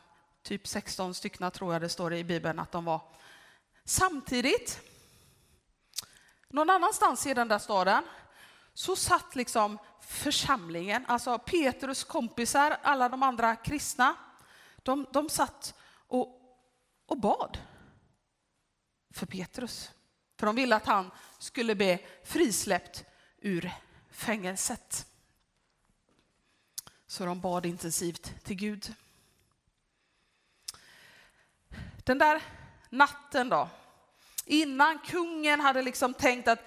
typ 0.44 0.68
16 0.68 1.14
styckna 1.14 1.52
tror 1.52 1.74
jag 1.74 1.82
det 1.82 1.90
står 1.90 2.14
i 2.14 2.24
Bibeln 2.24 2.60
att 2.60 2.72
de 2.72 2.86
var. 2.86 3.02
Samtidigt, 3.86 4.82
någon 6.50 6.70
annanstans 6.70 7.28
i 7.28 7.34
den 7.34 7.48
där 7.48 7.60
staden, 7.60 8.04
så 8.74 8.96
satt 8.96 9.36
liksom 9.36 9.78
församlingen, 10.02 11.06
alltså 11.08 11.38
Petrus 11.38 12.04
kompisar, 12.04 12.78
alla 12.82 13.10
de 13.10 13.24
andra 13.24 13.56
kristna, 13.56 14.16
de, 14.84 15.08
de 15.12 15.30
satt 15.30 15.74
och, 16.08 16.42
och 17.06 17.20
bad 17.20 17.58
för 19.14 19.26
Petrus. 19.26 19.92
För 20.38 20.46
de 20.46 20.56
ville 20.56 20.76
att 20.76 20.86
han 20.86 21.12
skulle 21.38 21.76
bli 21.76 22.06
frisläppt 22.24 23.06
ur 23.38 23.72
fängelset. 24.12 25.08
Så 27.08 27.26
de 27.26 27.42
bad 27.42 27.66
intensivt 27.66 28.44
till 28.44 28.56
Gud. 28.56 28.94
Den 32.04 32.18
där 32.18 32.42
natten 32.90 33.50
då, 33.50 33.70
innan 34.46 35.00
kungen 35.00 35.60
hade 35.60 35.82
liksom 35.82 36.14
tänkt 36.14 36.48
att 36.48 36.60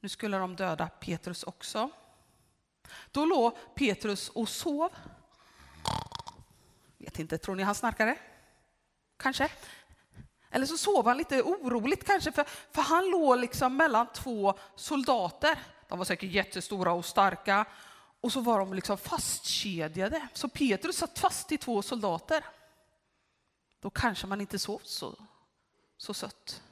nu 0.00 0.08
skulle 0.08 0.36
de 0.36 0.56
döda 0.56 0.88
Petrus 0.88 1.42
också. 1.42 1.90
Då 3.10 3.24
låg 3.24 3.74
Petrus 3.74 4.28
och 4.28 4.48
sov. 4.48 4.92
Vet 6.98 7.18
inte, 7.18 7.38
tror 7.38 7.54
ni 7.54 7.62
han 7.62 7.74
snarkade? 7.74 8.18
Kanske. 9.16 9.50
Eller 10.50 10.66
så 10.66 10.78
sov 10.78 11.06
han 11.06 11.16
lite 11.16 11.42
oroligt 11.42 12.06
kanske, 12.06 12.32
för, 12.32 12.44
för 12.72 12.82
han 12.82 13.10
låg 13.10 13.38
liksom 13.38 13.76
mellan 13.76 14.06
två 14.12 14.54
soldater. 14.76 15.58
De 15.88 15.98
var 15.98 16.04
säkert 16.04 16.30
jättestora 16.30 16.92
och 16.92 17.04
starka. 17.04 17.66
Och 18.20 18.32
så 18.32 18.40
var 18.40 18.58
de 18.58 18.74
liksom 18.74 18.98
fastkedjade. 18.98 20.28
Så 20.32 20.48
Petrus 20.48 20.96
satt 20.96 21.18
fast 21.18 21.52
i 21.52 21.58
två 21.58 21.82
soldater. 21.82 22.44
Då 23.80 23.90
kanske 23.90 24.26
man 24.26 24.40
inte 24.40 24.58
sov 24.58 24.80
så, 24.84 25.14
så 25.96 26.14
sött. 26.14 26.62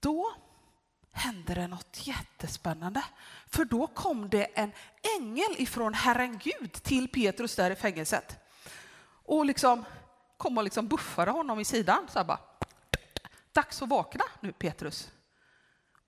Då 0.00 0.34
hände 1.12 1.54
det 1.54 1.66
något 1.66 2.06
jättespännande. 2.06 3.04
För 3.46 3.64
då 3.64 3.86
kom 3.86 4.28
det 4.28 4.44
en 4.44 4.72
ängel 5.18 5.54
ifrån 5.56 5.94
Herren 5.94 6.38
Gud 6.38 6.72
till 6.72 7.08
Petrus 7.08 7.56
där 7.56 7.70
i 7.70 7.74
fängelset. 7.74 8.36
Och 9.24 9.46
liksom 9.46 9.84
kom 10.42 10.58
och 10.58 10.64
liksom 10.64 10.88
buffade 10.88 11.30
honom 11.30 11.60
i 11.60 11.64
sidan. 11.64 12.08
Så 12.08 12.24
bara, 12.24 12.38
Dags 13.52 13.82
att 13.82 13.88
vakna 13.88 14.24
nu 14.40 14.52
Petrus. 14.52 15.10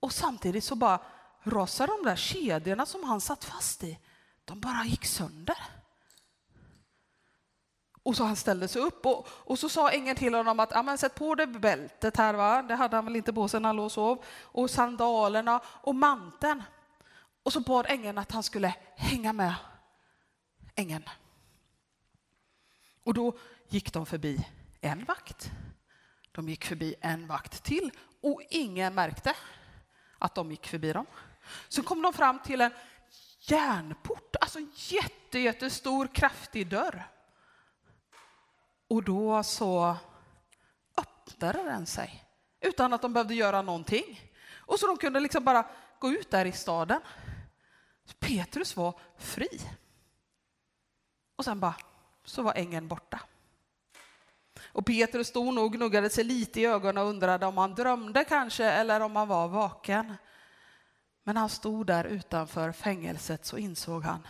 Och 0.00 0.12
samtidigt 0.12 0.64
så 0.64 0.74
bara 0.74 1.00
rasade 1.42 1.92
de 1.92 2.08
där 2.08 2.16
kedjorna 2.16 2.86
som 2.86 3.04
han 3.04 3.20
satt 3.20 3.44
fast 3.44 3.84
i, 3.84 3.98
de 4.44 4.60
bara 4.60 4.84
gick 4.84 5.04
sönder. 5.04 5.56
Och 8.02 8.16
så 8.16 8.24
han 8.24 8.36
ställde 8.36 8.68
sig 8.68 8.82
upp 8.82 9.06
och, 9.06 9.28
och 9.28 9.58
så 9.58 9.68
sa 9.68 9.90
ängeln 9.90 10.16
till 10.16 10.34
honom 10.34 10.60
att 10.60 10.84
men 10.84 10.98
sätt 10.98 11.14
på 11.14 11.34
dig 11.34 11.46
bältet 11.46 12.16
här, 12.16 12.34
va? 12.34 12.62
det 12.62 12.74
hade 12.74 12.96
han 12.96 13.04
väl 13.04 13.16
inte 13.16 13.32
på 13.32 13.48
sig 13.48 13.60
när 13.60 13.68
han 13.68 13.76
låg 13.76 13.84
och 13.84 13.92
sov, 13.92 14.24
och 14.42 14.70
sandalerna 14.70 15.60
och 15.66 15.94
manteln. 15.94 16.62
Och 17.42 17.52
så 17.52 17.60
bad 17.60 17.86
ängeln 17.88 18.18
att 18.18 18.32
han 18.32 18.42
skulle 18.42 18.74
hänga 18.96 19.32
med 19.32 19.54
ängeln. 20.74 21.04
Och 23.04 23.14
då 23.14 23.38
gick 23.68 23.92
de 23.92 24.06
förbi 24.06 24.46
en 24.80 25.04
vakt. 25.04 25.50
De 26.32 26.48
gick 26.48 26.64
förbi 26.64 26.94
en 27.00 27.26
vakt 27.26 27.62
till 27.62 27.90
och 28.22 28.42
ingen 28.50 28.94
märkte 28.94 29.36
att 30.18 30.34
de 30.34 30.50
gick 30.50 30.66
förbi 30.66 30.92
dem. 30.92 31.06
Så 31.68 31.82
kom 31.82 32.02
de 32.02 32.12
fram 32.12 32.38
till 32.38 32.60
en 32.60 32.72
järnport, 33.40 34.36
alltså 34.40 34.58
en 34.58 34.72
jätte, 34.74 35.38
jättestor 35.38 36.06
kraftig 36.14 36.68
dörr. 36.68 37.08
Och 38.88 39.02
då 39.02 39.42
så 39.42 39.96
öppnade 40.96 41.62
den 41.62 41.86
sig 41.86 42.24
utan 42.60 42.92
att 42.92 43.02
de 43.02 43.12
behövde 43.12 43.34
göra 43.34 43.62
någonting. 43.62 44.20
Och 44.56 44.78
så 44.80 44.86
de 44.86 44.96
kunde 44.96 45.20
liksom 45.20 45.44
bara 45.44 45.66
gå 45.98 46.10
ut 46.10 46.30
där 46.30 46.46
i 46.46 46.52
staden. 46.52 47.00
Petrus 48.18 48.76
var 48.76 49.00
fri. 49.18 49.60
Och 51.36 51.44
sen 51.44 51.60
bara 51.60 51.74
så 52.24 52.42
var 52.42 52.54
ängeln 52.54 52.88
borta. 52.88 53.20
Och 54.74 54.86
Petrus 54.86 55.28
stod 55.28 55.54
nog 55.54 55.64
och 55.64 55.72
gnuggade 55.72 56.10
sig 56.10 56.24
lite 56.24 56.60
i 56.60 56.66
ögonen 56.66 56.98
och 56.98 57.08
undrade 57.08 57.46
om 57.46 57.58
han 57.58 57.74
drömde 57.74 58.24
kanske 58.24 58.64
eller 58.64 59.00
om 59.00 59.16
han 59.16 59.28
var 59.28 59.48
vaken. 59.48 60.14
Men 61.24 61.36
han 61.36 61.48
stod 61.48 61.86
där 61.86 62.04
utanför 62.04 62.72
fängelset 62.72 63.46
så 63.46 63.58
insåg 63.58 64.02
han 64.02 64.26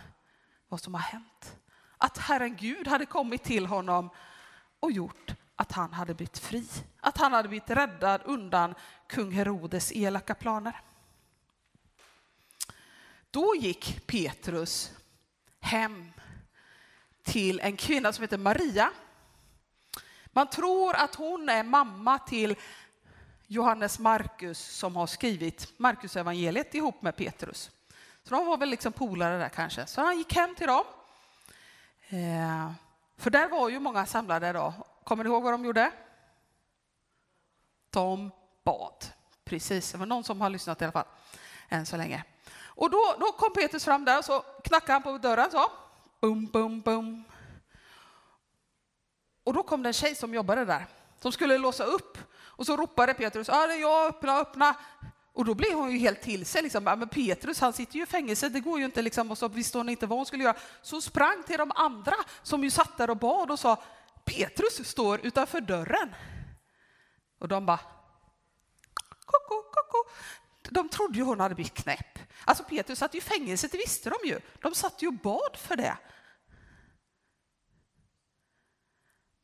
vad 0.67 0.81
som 0.81 0.93
har 0.93 1.01
hänt. 1.01 1.57
Att 1.97 2.17
Herren 2.17 2.55
Gud 2.55 2.87
hade 2.87 3.05
kommit 3.05 3.43
till 3.43 3.65
honom 3.65 4.09
och 4.79 4.91
gjort 4.91 5.33
att 5.55 5.71
han 5.71 5.93
hade 5.93 6.13
blivit 6.13 6.37
fri. 6.37 6.67
Att 6.99 7.17
han 7.17 7.33
hade 7.33 7.49
blivit 7.49 7.69
räddad 7.69 8.21
undan 8.25 8.75
kung 9.07 9.31
Herodes 9.31 9.91
elaka 9.95 10.35
planer. 10.35 10.81
Då 13.31 13.55
gick 13.55 14.07
Petrus 14.07 14.91
hem 15.59 16.11
till 17.23 17.59
en 17.59 17.77
kvinna 17.77 18.13
som 18.13 18.21
heter 18.21 18.37
Maria. 18.37 18.91
Man 20.35 20.47
tror 20.47 20.95
att 20.95 21.15
hon 21.15 21.49
är 21.49 21.63
mamma 21.63 22.19
till 22.19 22.55
Johannes 23.47 23.99
Markus 23.99 24.59
som 24.59 24.95
har 24.95 25.07
skrivit 25.07 25.79
Marcus 25.79 26.15
evangeliet 26.15 26.75
ihop 26.75 27.01
med 27.01 27.15
Petrus. 27.15 27.71
Så 28.23 28.35
de 28.35 28.45
var 28.45 28.57
väl 28.57 28.69
liksom 28.69 28.93
polare 28.93 29.37
där 29.37 29.49
kanske. 29.49 29.85
Så 29.85 30.01
han 30.01 30.17
gick 30.17 30.35
hem 30.35 30.55
till 30.55 30.67
dem. 30.67 30.85
Eh, 32.09 32.71
för 33.17 33.29
där 33.29 33.47
var 33.49 33.69
ju 33.69 33.79
många 33.79 34.05
samlade 34.05 34.53
då. 34.53 34.73
Kommer 35.03 35.23
ni 35.23 35.29
ihåg 35.29 35.43
vad 35.43 35.53
de 35.53 35.65
gjorde? 35.65 35.91
De 37.89 38.31
bad. 38.63 39.05
Precis, 39.43 39.91
det 39.91 39.97
var 39.97 40.05
någon 40.05 40.23
som 40.23 40.41
har 40.41 40.49
lyssnat 40.49 40.81
i 40.81 40.85
alla 40.85 40.91
fall, 40.91 41.07
än 41.69 41.85
så 41.85 41.97
länge. 41.97 42.23
Och 42.63 42.89
då, 42.89 43.15
då 43.19 43.31
kom 43.31 43.53
Petrus 43.53 43.85
fram 43.85 44.05
där 44.05 44.17
och 44.17 44.25
så 44.25 44.39
knackade 44.39 44.93
han 44.93 45.03
på 45.03 45.17
dörren 45.17 45.51
så. 45.51 45.71
Bum, 46.19 46.45
bum, 46.45 46.81
bum. 46.81 47.23
Och 49.45 49.53
då 49.53 49.63
kom 49.63 49.83
det 49.83 49.89
en 49.89 49.93
tjej 49.93 50.15
som 50.15 50.33
jobbade 50.33 50.65
där, 50.65 50.87
som 51.21 51.31
skulle 51.31 51.57
låsa 51.57 51.83
upp. 51.83 52.17
Och 52.35 52.65
så 52.65 52.77
ropade 52.77 53.13
Petrus, 53.13 53.47
ja 53.47 53.67
det 53.67 53.73
är 53.73 53.81
jag, 53.81 54.07
öppna, 54.07 54.39
öppna. 54.39 54.75
Och 55.33 55.45
då 55.45 55.53
blev 55.53 55.73
hon 55.73 55.91
ju 55.91 55.97
helt 55.97 56.21
till 56.21 56.45
sig. 56.45 56.61
Liksom. 56.61 56.83
Men 56.83 57.09
Petrus 57.09 57.59
han 57.59 57.73
sitter 57.73 57.95
ju 57.95 58.03
i 58.03 58.05
fängelse, 58.05 58.49
det 58.49 58.59
går 58.59 58.79
ju 58.79 58.85
inte. 58.85 59.01
Liksom. 59.01 59.31
Och 59.31 59.37
så 59.37 59.47
visste 59.47 59.77
hon 59.77 59.89
inte 59.89 60.07
vad 60.07 60.19
hon 60.19 60.25
skulle 60.25 60.43
göra. 60.43 60.57
Så 60.81 60.95
hon 60.95 61.01
sprang 61.01 61.43
till 61.43 61.57
de 61.57 61.71
andra 61.75 62.15
som 62.43 62.63
ju 62.63 62.71
satt 62.71 62.97
där 62.97 63.09
och 63.09 63.17
bad 63.17 63.51
och 63.51 63.59
sa, 63.59 63.83
Petrus 64.25 64.87
står 64.87 65.25
utanför 65.25 65.61
dörren. 65.61 66.15
Och 67.39 67.47
de 67.47 67.65
bara, 67.65 67.79
koko, 69.25 69.55
koko. 69.61 70.09
De 70.69 70.89
trodde 70.89 71.17
ju 71.17 71.23
hon 71.23 71.39
hade 71.39 71.55
blivit 71.55 71.73
knäpp. 71.73 72.19
Alltså 72.45 72.63
Petrus 72.63 72.99
satt 72.99 73.13
ju 73.13 73.17
i 73.17 73.21
fängelse, 73.21 73.67
det 73.71 73.77
visste 73.77 74.09
de 74.09 74.27
ju. 74.27 74.39
De 74.61 74.75
satt 74.75 75.01
ju 75.01 75.07
och 75.07 75.13
bad 75.13 75.57
för 75.57 75.75
det. 75.75 75.97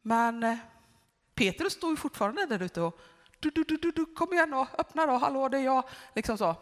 Men 0.01 0.43
eh, 0.43 0.57
Petrus 1.35 1.73
stod 1.73 1.89
ju 1.89 1.97
fortfarande 1.97 2.45
där 2.45 2.61
ute 2.61 2.81
och 2.81 2.99
du, 3.39 3.49
du, 3.49 3.63
du, 3.63 3.77
du, 3.77 3.91
du, 3.91 4.05
kom 4.05 4.33
igen 4.33 4.53
och 4.53 4.79
öppna 4.79 5.05
då, 5.05 5.17
hallå 5.17 5.49
det 5.49 5.57
är 5.57 5.61
jag. 5.61 5.89
Liksom 6.15 6.37
så. 6.37 6.55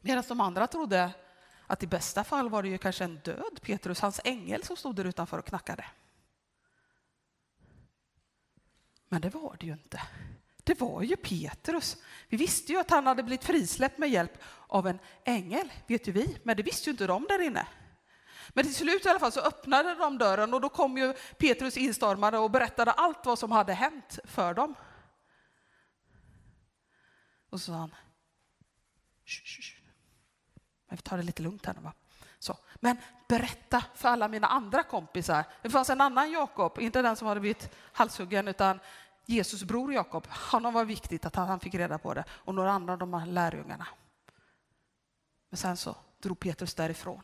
Medan 0.00 0.24
de 0.28 0.40
andra 0.40 0.66
trodde 0.66 1.10
att 1.66 1.82
i 1.82 1.86
bästa 1.86 2.24
fall 2.24 2.48
var 2.48 2.62
det 2.62 2.68
ju 2.68 2.78
kanske 2.78 3.04
en 3.04 3.16
död 3.16 3.60
Petrus, 3.62 4.00
hans 4.00 4.20
ängel 4.24 4.62
som 4.64 4.76
stod 4.76 4.96
där 4.96 5.04
utanför 5.04 5.38
och 5.38 5.44
knackade. 5.46 5.84
Men 9.08 9.20
det 9.20 9.28
var 9.28 9.56
det 9.60 9.66
ju 9.66 9.72
inte. 9.72 10.02
Det 10.56 10.80
var 10.80 11.02
ju 11.02 11.16
Petrus. 11.16 11.96
Vi 12.28 12.36
visste 12.36 12.72
ju 12.72 12.78
att 12.78 12.90
han 12.90 13.06
hade 13.06 13.22
blivit 13.22 13.44
frisläppt 13.44 13.98
med 13.98 14.10
hjälp 14.10 14.38
av 14.66 14.86
en 14.86 14.98
ängel, 15.24 15.72
vet 15.86 16.08
ju 16.08 16.12
vi, 16.12 16.38
men 16.42 16.56
det 16.56 16.62
visste 16.62 16.90
ju 16.90 16.92
inte 16.92 17.06
de 17.06 17.26
där 17.28 17.42
inne. 17.42 17.66
Men 18.54 18.64
till 18.64 18.74
slut 18.74 19.06
i 19.06 19.08
alla 19.08 19.18
fall 19.18 19.32
så 19.32 19.40
öppnade 19.40 19.94
de 19.94 20.18
dörren 20.18 20.54
och 20.54 20.60
då 20.60 20.68
kom 20.68 20.98
ju 20.98 21.14
Petrus 21.38 21.76
instormade 21.76 22.38
och 22.38 22.50
berättade 22.50 22.92
allt 22.92 23.26
vad 23.26 23.38
som 23.38 23.52
hade 23.52 23.72
hänt 23.72 24.18
för 24.24 24.54
dem. 24.54 24.74
Och 27.50 27.60
så 27.60 27.72
sa 27.72 27.78
han, 27.78 27.94
vi 30.90 30.96
tar 30.96 31.16
det 31.16 31.22
lite 31.22 31.42
lugnt 31.42 31.66
här 31.66 31.74
nu 31.74 31.80
va. 31.80 31.92
Så. 32.38 32.56
Men 32.74 32.96
berätta 33.28 33.84
för 33.94 34.08
alla 34.08 34.28
mina 34.28 34.46
andra 34.46 34.82
kompisar. 34.82 35.44
Det 35.62 35.70
fanns 35.70 35.90
en 35.90 36.00
annan 36.00 36.32
Jakob, 36.32 36.78
inte 36.78 37.02
den 37.02 37.16
som 37.16 37.28
hade 37.28 37.40
blivit 37.40 37.70
halshuggen 37.92 38.48
utan 38.48 38.80
Jesus 39.26 39.64
bror 39.64 39.92
Jakob. 39.92 40.26
Honom 40.26 40.74
var 40.74 40.84
viktigt 40.84 41.26
att 41.26 41.36
han 41.36 41.60
fick 41.60 41.74
reda 41.74 41.98
på 41.98 42.14
det 42.14 42.24
och 42.30 42.54
några 42.54 42.72
andra 42.72 42.92
av 42.92 42.98
de 42.98 43.14
här 43.14 43.26
lärjungarna. 43.26 43.86
Men 45.50 45.56
sen 45.56 45.76
så 45.76 45.96
drog 46.18 46.40
Petrus 46.40 46.74
därifrån. 46.74 47.22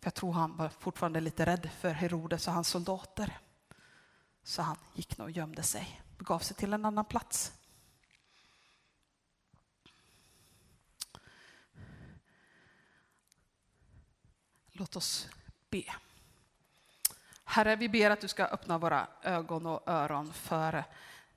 För 0.00 0.06
jag 0.06 0.14
tror 0.14 0.32
han 0.32 0.56
var 0.56 0.68
fortfarande 0.68 1.20
lite 1.20 1.46
rädd 1.46 1.70
för 1.80 1.90
Herodes 1.90 2.48
och 2.48 2.54
hans 2.54 2.68
soldater. 2.68 3.38
Så 4.42 4.62
han 4.62 4.76
gick 4.94 5.18
nog 5.18 5.24
och 5.24 5.30
gömde 5.30 5.62
sig, 5.62 6.02
begav 6.18 6.38
sig 6.38 6.56
till 6.56 6.72
en 6.72 6.84
annan 6.84 7.04
plats. 7.04 7.52
Låt 14.72 14.96
oss 14.96 15.28
be. 15.70 15.82
Herre, 17.44 17.76
vi 17.76 17.88
ber 17.88 18.10
att 18.10 18.20
du 18.20 18.28
ska 18.28 18.44
öppna 18.44 18.78
våra 18.78 19.06
ögon 19.22 19.66
och 19.66 19.88
öron 19.88 20.32
för 20.32 20.84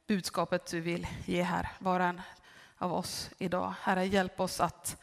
budskapet 0.08 0.65
du 0.71 0.80
vill 0.80 1.08
ge 1.26 1.43
här, 1.43 1.71
var 1.80 1.99
och 1.99 2.06
en 2.06 2.21
av 2.78 2.93
oss 2.93 3.30
idag. 3.38 3.73
Herre, 3.82 4.06
hjälp 4.06 4.39
oss 4.39 4.60
att, 4.60 5.02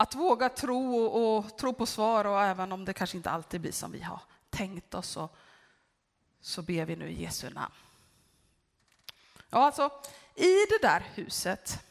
att 0.00 0.14
våga 0.14 0.48
tro 0.48 0.96
och, 0.96 1.38
och 1.38 1.58
tro 1.58 1.72
på 1.72 1.86
svar 1.86 2.24
och 2.24 2.42
även 2.42 2.72
om 2.72 2.84
det 2.84 2.92
kanske 2.92 3.16
inte 3.16 3.30
alltid 3.30 3.60
blir 3.60 3.72
som 3.72 3.92
vi 3.92 4.02
har 4.02 4.20
tänkt 4.50 4.94
oss 4.94 5.08
så, 5.08 5.28
så 6.40 6.62
ber 6.62 6.84
vi 6.84 6.96
nu 6.96 7.08
i 7.08 7.22
Jesu 7.22 7.50
namn. 7.50 7.74
Ja, 9.50 9.58
alltså 9.58 9.90
i 10.34 10.66
det 10.68 10.78
där 10.82 11.00
huset 11.14 11.84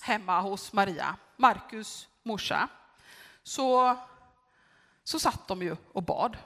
hemma 0.00 0.40
hos 0.40 0.72
Maria, 0.72 1.16
Markus 1.36 2.08
morsa, 2.22 2.68
så 3.42 3.96
så 5.04 5.18
satt 5.18 5.48
de 5.48 5.62
ju 5.62 5.76
och 5.92 6.02
bad. 6.02 6.36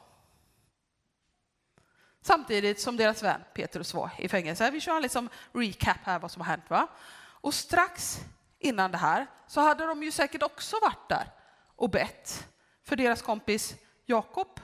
Samtidigt 2.22 2.80
som 2.80 2.96
deras 2.96 3.22
vän 3.22 3.40
Petrus 3.54 3.94
var 3.94 4.10
i 4.18 4.28
fängelse. 4.28 4.70
Vi 4.70 4.80
kör 4.80 4.96
en 4.96 5.02
liksom 5.02 5.28
recap 5.52 5.98
här 6.04 6.18
vad 6.18 6.30
som 6.30 6.42
har 6.42 6.48
hänt. 6.48 6.70
Va? 6.70 6.86
Och 7.18 7.54
strax 7.54 8.20
innan 8.66 8.90
det 8.90 8.98
här 8.98 9.26
så 9.46 9.60
hade 9.60 9.86
de 9.86 10.02
ju 10.02 10.10
säkert 10.12 10.42
också 10.42 10.76
varit 10.82 11.08
där 11.08 11.30
och 11.76 11.90
bett 11.90 12.48
för 12.82 12.96
deras 12.96 13.22
kompis 13.22 13.76
Jakob. 14.04 14.60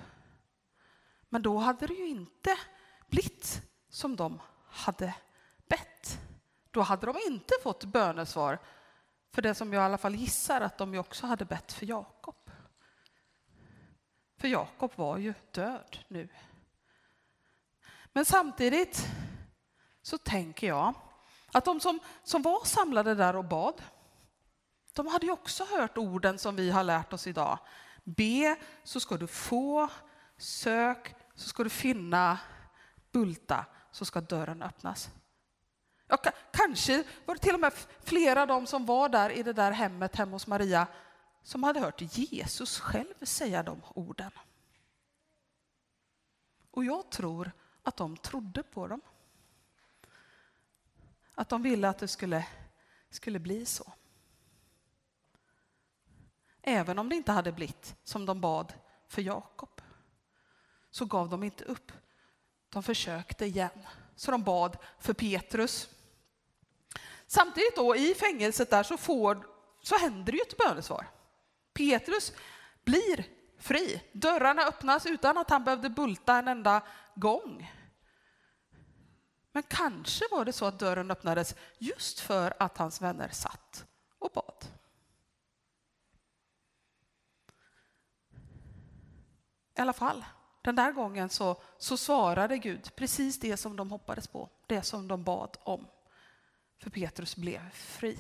Men 1.29 1.43
då 1.43 1.59
hade 1.59 1.87
det 1.87 1.95
ju 1.95 2.07
inte 2.07 2.57
blivit 3.11 3.63
som 3.89 4.17
de 4.17 4.41
hade 4.69 5.15
bett. 5.69 6.19
Då 6.71 6.81
hade 6.81 7.07
de 7.07 7.17
inte 7.27 7.55
fått 7.63 7.85
bönesvar 7.85 8.59
för 9.35 9.43
det 9.43 9.55
som 9.55 9.73
jag 9.73 9.83
i 9.83 9.85
alla 9.85 9.99
fall 9.99 10.15
gissar 10.15 10.61
att 10.61 10.79
de 10.79 10.95
ju 10.95 11.01
också 11.01 11.27
hade 11.27 11.45
bett 11.45 11.73
för 11.73 11.87
Jakob. 11.87 12.51
För 14.37 14.49
Jakob 14.49 14.93
var 14.95 15.19
ju 15.19 15.35
död 15.51 15.99
nu. 16.09 16.29
Men 18.13 18.25
samtidigt 18.25 19.07
så 20.03 20.19
tänker 20.19 20.67
jag 20.67 20.95
att 21.53 21.65
de 21.65 21.81
som, 21.81 22.01
som 22.23 22.43
var 22.43 22.65
samlade 22.65 23.15
där 23.15 23.37
och 23.37 23.45
bad, 23.45 23.83
de 24.93 25.07
hade 25.07 25.27
ju 25.27 25.33
också 25.33 25.65
hört 25.65 25.99
orden 25.99 26.39
som 26.39 26.57
vi 26.57 26.71
har 26.71 26.85
lärt 26.85 27.13
oss 27.13 27.27
idag. 27.27 27.59
Be 28.05 28.57
så 28.85 29.01
ska 29.01 29.17
du 29.17 29.27
få, 29.27 29.89
sök 30.37 31.15
så 31.35 31.49
ska 31.49 31.65
du 31.65 31.71
finna, 31.71 32.39
bulta 33.13 33.65
så 33.91 34.05
ska 34.05 34.21
dörren 34.21 34.63
öppnas. 34.63 35.11
Ja, 36.09 36.19
kanske 36.51 37.05
var 37.25 37.35
det 37.35 37.41
till 37.41 37.55
och 37.55 37.61
med 37.61 37.73
flera 38.01 38.43
av 38.43 38.49
dem 38.49 38.67
som 38.67 38.87
var 38.87 39.09
där 39.09 39.31
i 39.31 39.43
det 39.43 39.53
där 39.53 39.71
hemmet 39.71 40.17
hemma 40.17 40.33
hos 40.33 40.47
Maria 40.47 40.87
som 41.43 41.63
hade 41.63 41.81
hört 41.81 42.01
Jesus 42.01 42.81
själv 42.81 43.15
säga 43.23 43.63
de 43.63 43.81
orden. 43.95 44.31
Och 46.71 46.85
jag 46.85 47.11
tror 47.11 47.53
att 47.83 47.97
de 47.97 48.17
trodde 48.17 48.63
på 48.63 48.87
dem. 48.87 49.01
Att 51.35 51.49
de 51.49 51.63
ville 51.63 51.89
att 51.89 51.99
det 51.99 52.09
skulle, 52.09 52.47
skulle 53.11 53.39
bli 53.39 53.67
så. 53.67 53.93
Även 56.63 56.99
om 56.99 57.09
det 57.09 57.17
inte 57.17 57.33
hade 57.33 57.53
blivit 57.53 57.97
som 58.05 58.27
de 58.27 58.41
bad 58.41 58.73
för 59.09 59.23
Jakob 59.23 59.81
så 60.91 61.05
gav 61.05 61.29
de 61.29 61.43
inte 61.43 61.65
upp. 61.65 61.93
De 62.69 62.83
försökte 62.83 63.45
igen. 63.45 63.87
Så 64.17 64.31
de 64.31 64.43
bad 64.43 64.77
för 64.99 65.13
Petrus. 65.13 65.89
Samtidigt 67.27 67.77
då 67.77 67.97
i 67.97 68.15
fängelset 68.15 68.71
där 68.71 68.83
så, 68.83 68.97
får, 68.97 69.47
så 69.83 69.99
händer 69.99 70.33
det 70.33 70.39
ju 70.39 70.43
ett 70.43 70.57
bönesvar. 70.57 71.07
Petrus 71.73 72.33
blir 72.85 73.25
fri. 73.59 74.03
Dörrarna 74.13 74.63
öppnas 74.63 75.07
utan 75.07 75.39
att 75.39 75.51
han 75.51 75.65
behövde 75.65 75.91
bulta 75.91 76.37
en 76.37 76.49
enda 76.49 76.83
gång. 77.15 77.73
Men 79.53 79.63
kanske 79.63 80.25
var 80.31 80.45
det 80.45 80.53
så 80.53 80.65
att 80.65 80.79
dörren 80.79 81.11
öppnades 81.11 81.55
just 81.79 82.21
för 82.21 82.55
att 82.59 82.79
hans 82.79 83.03
vänner 83.03 83.29
satt 83.29 83.87
och 84.19 84.31
bad. 84.35 84.65
I 89.77 89.81
alla 89.81 89.93
fall, 89.93 90.25
den 90.63 90.77
där 90.77 90.93
gången 90.93 91.29
så, 91.29 91.63
så 91.79 91.97
svarade 91.97 92.59
Gud 92.59 92.91
precis 92.97 93.41
det 93.41 93.57
som 93.57 93.77
de 93.77 93.91
hoppades 93.91 94.29
på, 94.29 94.51
det 94.67 94.83
som 94.83 95.09
de 95.09 95.25
bad 95.25 95.57
om. 95.63 95.87
För 96.83 96.91
Petrus 96.91 97.37
blev 97.37 97.71
fri. 97.71 98.19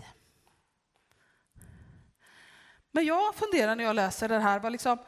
Men 2.90 3.04
jag 3.04 3.34
funderar 3.34 3.76
när 3.76 3.84
jag 3.84 3.96
läser 3.96 4.28
det 4.28 4.38
här, 4.38 4.60
vad, 4.60 4.72
liksom, 4.72 4.98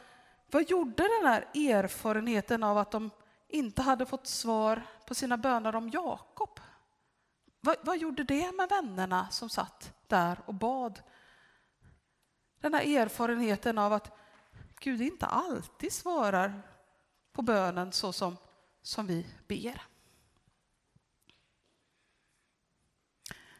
vad 0.50 0.70
gjorde 0.70 1.02
den 1.02 1.26
här 1.26 1.42
erfarenheten 1.54 2.62
av 2.62 2.78
att 2.78 2.90
de 2.90 3.10
inte 3.54 3.82
hade 3.82 4.06
fått 4.06 4.26
svar 4.26 4.82
på 5.06 5.14
sina 5.14 5.36
böner 5.36 5.76
om 5.76 5.88
Jakob? 5.88 6.60
Vad, 7.60 7.76
vad 7.82 7.98
gjorde 7.98 8.24
det 8.24 8.52
med 8.52 8.68
vännerna 8.68 9.30
som 9.30 9.48
satt 9.48 9.92
där 10.06 10.40
och 10.46 10.54
bad? 10.54 11.00
Den 12.60 12.74
här 12.74 12.98
erfarenheten 12.98 13.78
av 13.78 13.92
att 13.92 14.16
Gud 14.80 15.02
inte 15.02 15.26
alltid 15.26 15.92
svarar 15.92 16.62
på 17.32 17.42
bönen 17.42 17.92
så 17.92 18.12
som, 18.12 18.36
som 18.82 19.06
vi 19.06 19.26
ber. 19.48 19.82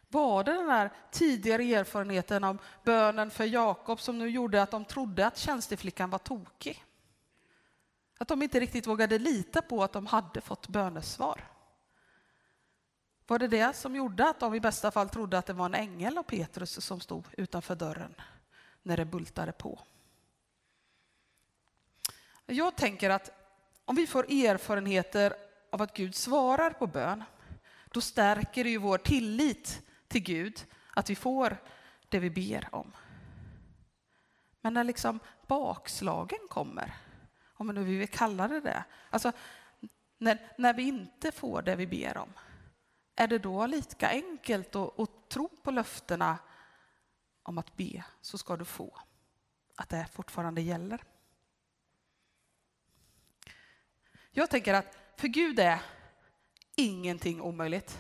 Var 0.09 0.45
det 0.45 0.53
den 0.53 0.69
här 0.69 0.93
tidigare 1.11 1.63
erfarenheten 1.63 2.45
av 2.45 2.59
bönen 2.85 3.31
för 3.31 3.45
Jakob 3.45 4.01
som 4.01 4.19
nu 4.19 4.29
gjorde 4.29 4.63
att 4.63 4.71
de 4.71 4.85
trodde 4.85 5.27
att 5.27 5.39
tjänsteflickan 5.39 6.11
var 6.11 6.19
tokig? 6.19 6.85
Att 8.19 8.29
de 8.29 8.43
inte 8.43 8.61
riktigt 8.61 8.87
vågade 8.87 9.19
lita 9.19 9.63
på 9.63 9.83
att 9.83 9.93
de 9.93 10.07
hade 10.07 10.41
fått 10.41 10.69
bönesvar? 10.69 11.51
Var 13.27 13.39
det 13.39 13.49
det 13.49 13.77
som 13.77 13.97
gjorde 13.97 14.29
att 14.29 14.41
de 14.41 14.55
i 14.55 14.61
bästa 14.61 14.91
fall 14.91 15.09
trodde 15.09 15.39
att 15.39 15.47
det 15.47 15.53
var 15.53 15.67
en 15.67 15.75
ängel 15.75 16.19
och 16.19 16.27
Petrus 16.27 16.85
som 16.85 17.01
stod 17.01 17.25
utanför 17.33 17.75
dörren 17.75 18.15
när 18.83 18.97
det 18.97 19.05
bultade 19.05 19.53
på? 19.53 19.81
Jag 22.47 22.77
tänker 22.77 23.11
att 23.11 23.31
om 23.85 23.97
vi 23.97 24.07
får 24.07 24.25
erfarenheter 24.25 25.35
av 25.71 25.83
att 25.83 25.97
Gud 25.97 26.15
svarar 26.15 26.71
på 26.71 26.87
bön, 26.87 27.25
då 27.87 28.01
stärker 28.01 28.65
det 28.65 28.71
ju 28.71 28.79
vår 28.79 28.99
tillit 28.99 29.83
till 30.09 30.23
Gud, 30.23 30.67
att 30.95 31.11
vi 31.11 31.17
får 31.17 31.57
det 32.09 32.19
vi 32.19 32.31
ber 32.31 32.69
om. 32.73 32.93
Men 34.61 34.75
när 34.75 34.85
liksom 34.85 35.21
bakslagen 35.47 36.39
kommer, 36.49 36.95
om 37.69 37.75
nu 37.75 37.85
vi 37.85 37.97
vill 37.97 38.09
kalla 38.09 38.49
det 38.49 38.61
det, 38.61 38.85
alltså 39.11 39.33
när, 40.19 40.53
när 40.59 40.75
vi 40.75 40.83
inte 40.83 41.33
får 41.33 41.63
det 41.63 41.77
vi 41.77 41.87
ber 41.87 42.17
om, 42.17 42.33
är 43.17 43.29
det 43.29 43.39
då 43.39 43.67
lika 43.67 44.09
enkelt 44.09 44.77
att, 44.77 45.01
att 45.01 45.29
tro 45.29 45.49
på 45.49 45.71
löftena 45.71 46.39
om 47.43 47.59
att 47.59 47.77
be 47.77 48.05
så 48.21 48.39
ska 48.39 48.57
du 48.57 48.65
få, 48.65 48.99
att 49.77 49.89
det 49.89 50.07
fortfarande 50.13 50.63
gäller? 50.63 51.03
Jag 54.31 54.51
tänker 54.51 54.75
att 54.75 54.99
för 55.17 55.29
Gud 55.29 55.59
är 55.59 55.83
ingenting 56.77 57.41
omöjligt. 57.41 57.99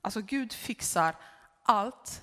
Alltså 0.00 0.20
Gud 0.20 0.52
fixar 0.52 1.16
allt. 1.62 2.22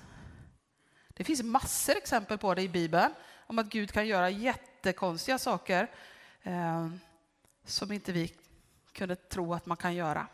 Det 1.08 1.24
finns 1.24 1.42
massor 1.42 1.96
exempel 1.96 2.38
på 2.38 2.54
det 2.54 2.62
i 2.62 2.68
Bibeln, 2.68 3.14
om 3.46 3.58
att 3.58 3.66
Gud 3.66 3.92
kan 3.92 4.06
göra 4.06 4.30
jättekonstiga 4.30 5.38
saker 5.38 5.90
eh, 6.46 6.88
som 7.64 7.92
inte 7.92 8.12
vi 8.12 8.32
kunde 8.92 9.16
tro 9.16 9.54
att 9.54 9.66
man 9.66 9.76
kan 9.76 9.94
göra. 9.94 10.26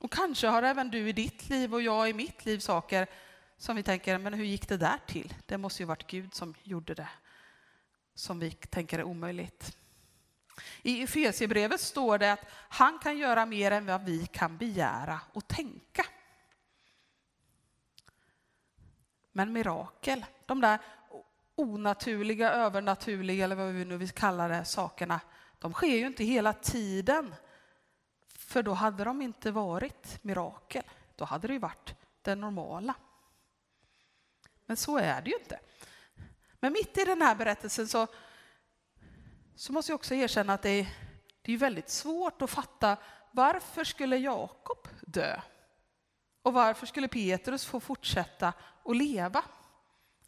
Och 0.00 0.12
kanske 0.12 0.46
har 0.46 0.62
även 0.62 0.90
du 0.90 1.08
i 1.08 1.12
ditt 1.12 1.48
liv 1.48 1.74
och 1.74 1.82
jag 1.82 2.10
i 2.10 2.12
mitt 2.12 2.44
liv 2.44 2.58
saker 2.58 3.06
som 3.56 3.76
vi 3.76 3.82
tänker, 3.82 4.18
men 4.18 4.34
hur 4.34 4.44
gick 4.44 4.68
det 4.68 4.76
där 4.76 4.98
till? 5.06 5.34
Det 5.46 5.58
måste 5.58 5.82
ju 5.82 5.86
varit 5.86 6.06
Gud 6.06 6.34
som 6.34 6.54
gjorde 6.62 6.94
det, 6.94 7.08
som 8.14 8.38
vi 8.38 8.50
tänker 8.50 8.98
är 8.98 9.04
omöjligt. 9.04 9.76
I 10.82 11.02
Efesierbrevet 11.02 11.80
står 11.80 12.18
det 12.18 12.32
att 12.32 12.44
han 12.50 12.98
kan 12.98 13.18
göra 13.18 13.46
mer 13.46 13.70
än 13.70 13.86
vad 13.86 14.04
vi 14.04 14.26
kan 14.26 14.56
begära 14.56 15.20
och 15.32 15.48
tänka. 15.48 16.06
Men 19.32 19.52
mirakel, 19.52 20.24
de 20.46 20.60
där 20.60 20.78
onaturliga, 21.58 22.50
övernaturliga 22.52 23.44
eller 23.44 23.56
vad 23.56 23.72
vi 23.72 23.84
nu 23.84 23.96
vill 23.96 24.10
kalla 24.10 24.48
det, 24.48 24.64
sakerna, 24.64 25.20
de 25.58 25.72
sker 25.72 25.96
ju 25.96 26.06
inte 26.06 26.24
hela 26.24 26.52
tiden. 26.52 27.34
För 28.38 28.62
då 28.62 28.72
hade 28.72 29.04
de 29.04 29.22
inte 29.22 29.50
varit 29.50 30.24
mirakel. 30.24 30.82
Då 31.16 31.24
hade 31.24 31.46
det 31.46 31.52
ju 31.52 31.58
varit 31.58 31.94
det 32.22 32.34
normala. 32.34 32.94
Men 34.66 34.76
så 34.76 34.98
är 34.98 35.22
det 35.22 35.30
ju 35.30 35.36
inte. 35.36 35.60
Men 36.60 36.72
mitt 36.72 36.98
i 36.98 37.04
den 37.04 37.22
här 37.22 37.34
berättelsen 37.34 37.88
så, 37.88 38.06
så 39.56 39.72
måste 39.72 39.92
jag 39.92 39.94
också 39.96 40.14
erkänna 40.14 40.54
att 40.54 40.62
det 40.62 40.70
är, 40.70 40.88
det 41.42 41.52
är 41.52 41.56
väldigt 41.56 41.90
svårt 41.90 42.42
att 42.42 42.50
fatta 42.50 42.96
varför 43.32 43.84
skulle 43.84 44.16
Jakob 44.16 44.88
dö? 45.00 45.40
Och 46.42 46.52
varför 46.52 46.86
skulle 46.86 47.08
Petrus 47.08 47.66
få 47.66 47.80
fortsätta 47.80 48.52
att 48.84 48.96
leva? 48.96 49.44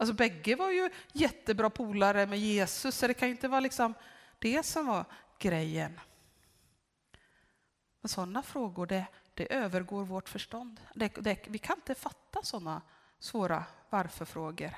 Alltså 0.01 0.15
bägge 0.15 0.57
var 0.57 0.71
ju 0.71 0.91
jättebra 1.13 1.71
polare 1.71 2.27
med 2.27 2.39
Jesus, 2.39 2.97
så 2.97 3.07
det 3.07 3.15
kan 3.15 3.29
ju 3.29 3.35
inte 3.35 3.49
vara 3.49 3.61
liksom 3.61 3.95
det 4.39 4.63
som 4.63 4.87
var 4.87 5.05
grejen. 5.39 6.01
Men 8.01 8.09
sådana 8.09 8.43
frågor, 8.43 8.87
det, 8.87 9.07
det 9.35 9.55
övergår 9.55 10.05
vårt 10.05 10.29
förstånd. 10.29 10.81
Det, 10.95 11.09
det, 11.09 11.49
vi 11.49 11.59
kan 11.59 11.77
inte 11.77 11.95
fatta 11.95 12.43
sådana 12.43 12.83
svåra 13.19 13.65
varför-frågor. 13.91 14.77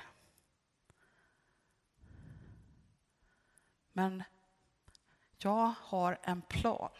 Men 3.92 4.22
jag 5.38 5.74
har 5.80 6.18
en 6.22 6.42
plan. 6.42 6.92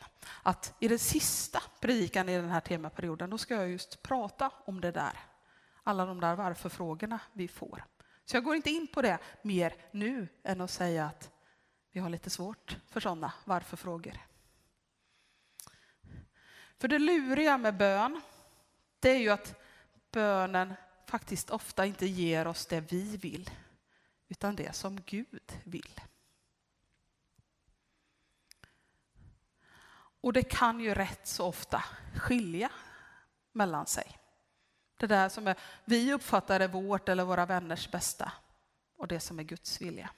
Att 0.43 0.75
i 0.79 0.89
den 0.89 0.99
sista 0.99 1.63
predikan 1.81 2.29
i 2.29 2.37
den 2.37 2.51
här 2.51 2.61
temaperioden, 2.61 3.31
då 3.31 3.39
ska 3.39 3.55
jag 3.55 3.71
just 3.71 4.03
prata 4.03 4.51
om 4.65 4.81
det 4.81 4.93
där. 4.93 5.19
Alla 5.83 6.07
de 6.07 6.21
där 6.21 6.35
varför-frågorna 6.35 7.21
vi 7.33 7.49
får. 7.49 7.85
Så 8.25 8.37
jag 8.37 8.45
går 8.45 8.57
inte 8.57 8.71
in 8.71 8.87
på 8.87 9.03
det 9.03 9.19
mer 9.43 9.75
nu 9.91 10.29
än 10.43 10.61
att 10.61 10.71
säga 10.71 11.07
att 11.07 11.31
vi 11.91 12.01
har 12.01 12.11
lite 12.11 12.31
svårt 12.31 12.77
för 12.89 13.01
sådana 13.01 13.33
varför-frågor. 13.45 14.19
För 16.79 16.89
det 16.89 16.99
luriga 16.99 17.59
med 17.59 17.77
bön, 17.77 18.21
det 19.01 19.11
är 19.11 19.19
ju 19.19 19.31
att 19.31 19.55
bönen 20.11 20.75
faktiskt 21.07 21.51
ofta 21.51 21.87
inte 21.87 22.07
ger 22.07 22.47
oss 22.47 22.67
det 22.67 22.81
vi 22.81 23.17
vill, 23.17 23.51
utan 24.29 24.57
det 24.57 24.73
som 24.73 25.01
Gud 25.01 25.59
vill. 25.65 26.01
Och 30.21 30.33
det 30.33 30.43
kan 30.43 30.81
ju 30.81 30.95
rätt 30.95 31.27
så 31.27 31.47
ofta 31.47 31.85
skilja 32.17 32.71
mellan 33.53 33.87
sig. 33.87 34.22
Det 35.03 35.09
där 35.09 35.29
som 35.29 35.49
är, 35.49 35.57
vi 35.85 36.13
uppfattar 36.13 36.61
är 36.61 36.69
vårt 36.69 37.09
eller 37.09 37.25
våra 37.25 37.47
vänners 37.47 37.91
bästa 37.91 38.33
och 38.97 39.09
det 39.09 39.21
som 39.21 39.39
är 39.39 39.43
Guds 39.43 39.81
vilja. 39.81 40.11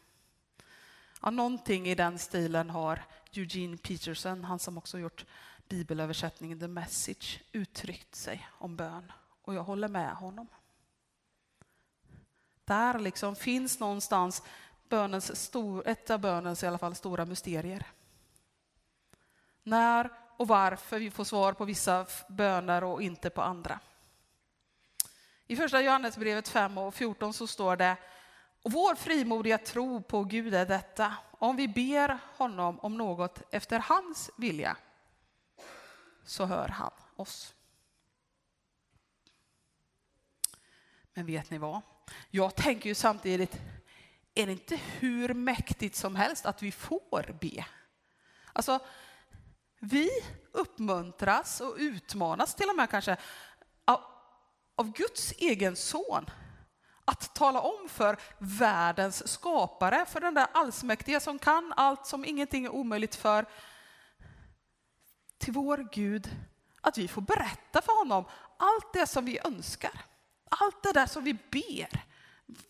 Ja, 1.22 1.30
någonting 1.30 1.88
i 1.88 1.94
den 1.94 2.18
stilen 2.18 2.70
har 2.70 3.04
Eugene 3.32 3.76
Peterson, 3.76 4.44
han 4.44 4.58
som 4.58 4.78
också 4.78 4.98
gjort 4.98 5.24
bibelöversättningen 5.68 6.60
The 6.60 6.68
Message, 6.68 7.42
uttryckt 7.52 8.14
sig 8.14 8.48
om 8.58 8.76
bön. 8.76 9.12
Och 9.42 9.54
jag 9.54 9.62
håller 9.64 9.88
med 9.88 10.14
honom. 10.14 10.48
Där 12.64 12.98
liksom 12.98 13.36
finns 13.36 13.80
någonstans 13.80 14.42
bönens 14.88 15.40
stor, 15.40 15.88
ett 15.88 16.10
av 16.10 16.20
bönens 16.20 16.62
i 16.62 16.66
alla 16.66 16.78
fall 16.78 16.94
stora 16.94 17.24
mysterier. 17.24 17.86
När 19.62 20.10
och 20.36 20.48
varför 20.48 20.98
vi 20.98 21.10
får 21.10 21.24
svar 21.24 21.52
på 21.52 21.64
vissa 21.64 22.06
böner 22.28 22.84
och 22.84 23.02
inte 23.02 23.30
på 23.30 23.42
andra. 23.42 23.80
I 25.46 25.56
första 25.56 25.82
Johannesbrevet 25.82 26.48
5 26.48 26.78
och 26.78 26.94
14 26.94 27.32
så 27.32 27.46
står 27.46 27.76
det 27.76 27.96
och 28.62 28.72
vår 28.72 28.94
frimodiga 28.94 29.58
tro 29.58 30.02
på 30.02 30.24
Gud 30.24 30.54
är 30.54 30.66
detta, 30.66 31.14
om 31.30 31.56
vi 31.56 31.68
ber 31.68 32.18
honom 32.36 32.80
om 32.80 32.96
något 32.96 33.42
efter 33.50 33.78
hans 33.78 34.30
vilja, 34.36 34.76
så 36.24 36.44
hör 36.44 36.68
han 36.68 36.90
oss. 37.16 37.54
Men 41.14 41.26
vet 41.26 41.50
ni 41.50 41.58
vad? 41.58 41.80
Jag 42.30 42.54
tänker 42.54 42.88
ju 42.88 42.94
samtidigt, 42.94 43.60
är 44.34 44.46
det 44.46 44.52
inte 44.52 44.76
hur 44.76 45.34
mäktigt 45.34 45.96
som 45.96 46.16
helst 46.16 46.46
att 46.46 46.62
vi 46.62 46.72
får 46.72 47.36
be? 47.40 47.66
Alltså, 48.52 48.78
vi 49.80 50.10
uppmuntras 50.52 51.60
och 51.60 51.74
utmanas 51.78 52.54
till 52.54 52.68
och 52.68 52.76
med 52.76 52.90
kanske 52.90 53.16
av, 54.76 54.92
Guds 54.92 55.32
egen 55.38 55.76
son 55.76 56.30
att 57.04 57.34
tala 57.34 57.60
om 57.60 57.88
för 57.88 58.16
världens 58.38 59.28
skapare, 59.32 60.06
för 60.06 60.20
den 60.20 60.34
där 60.34 60.46
allsmäktige 60.52 61.20
som 61.20 61.38
kan 61.38 61.72
allt, 61.76 62.06
som 62.06 62.24
ingenting 62.24 62.64
är 62.64 62.70
omöjligt 62.70 63.14
för, 63.14 63.46
till 65.38 65.52
vår 65.52 65.88
Gud, 65.92 66.30
att 66.80 66.98
vi 66.98 67.08
får 67.08 67.22
berätta 67.22 67.82
för 67.82 67.98
honom 67.98 68.24
allt 68.56 68.92
det 68.92 69.06
som 69.06 69.24
vi 69.24 69.38
önskar. 69.44 70.00
Allt 70.50 70.82
det 70.82 70.92
där 70.92 71.06
som 71.06 71.24
vi 71.24 71.34
ber, 71.34 72.04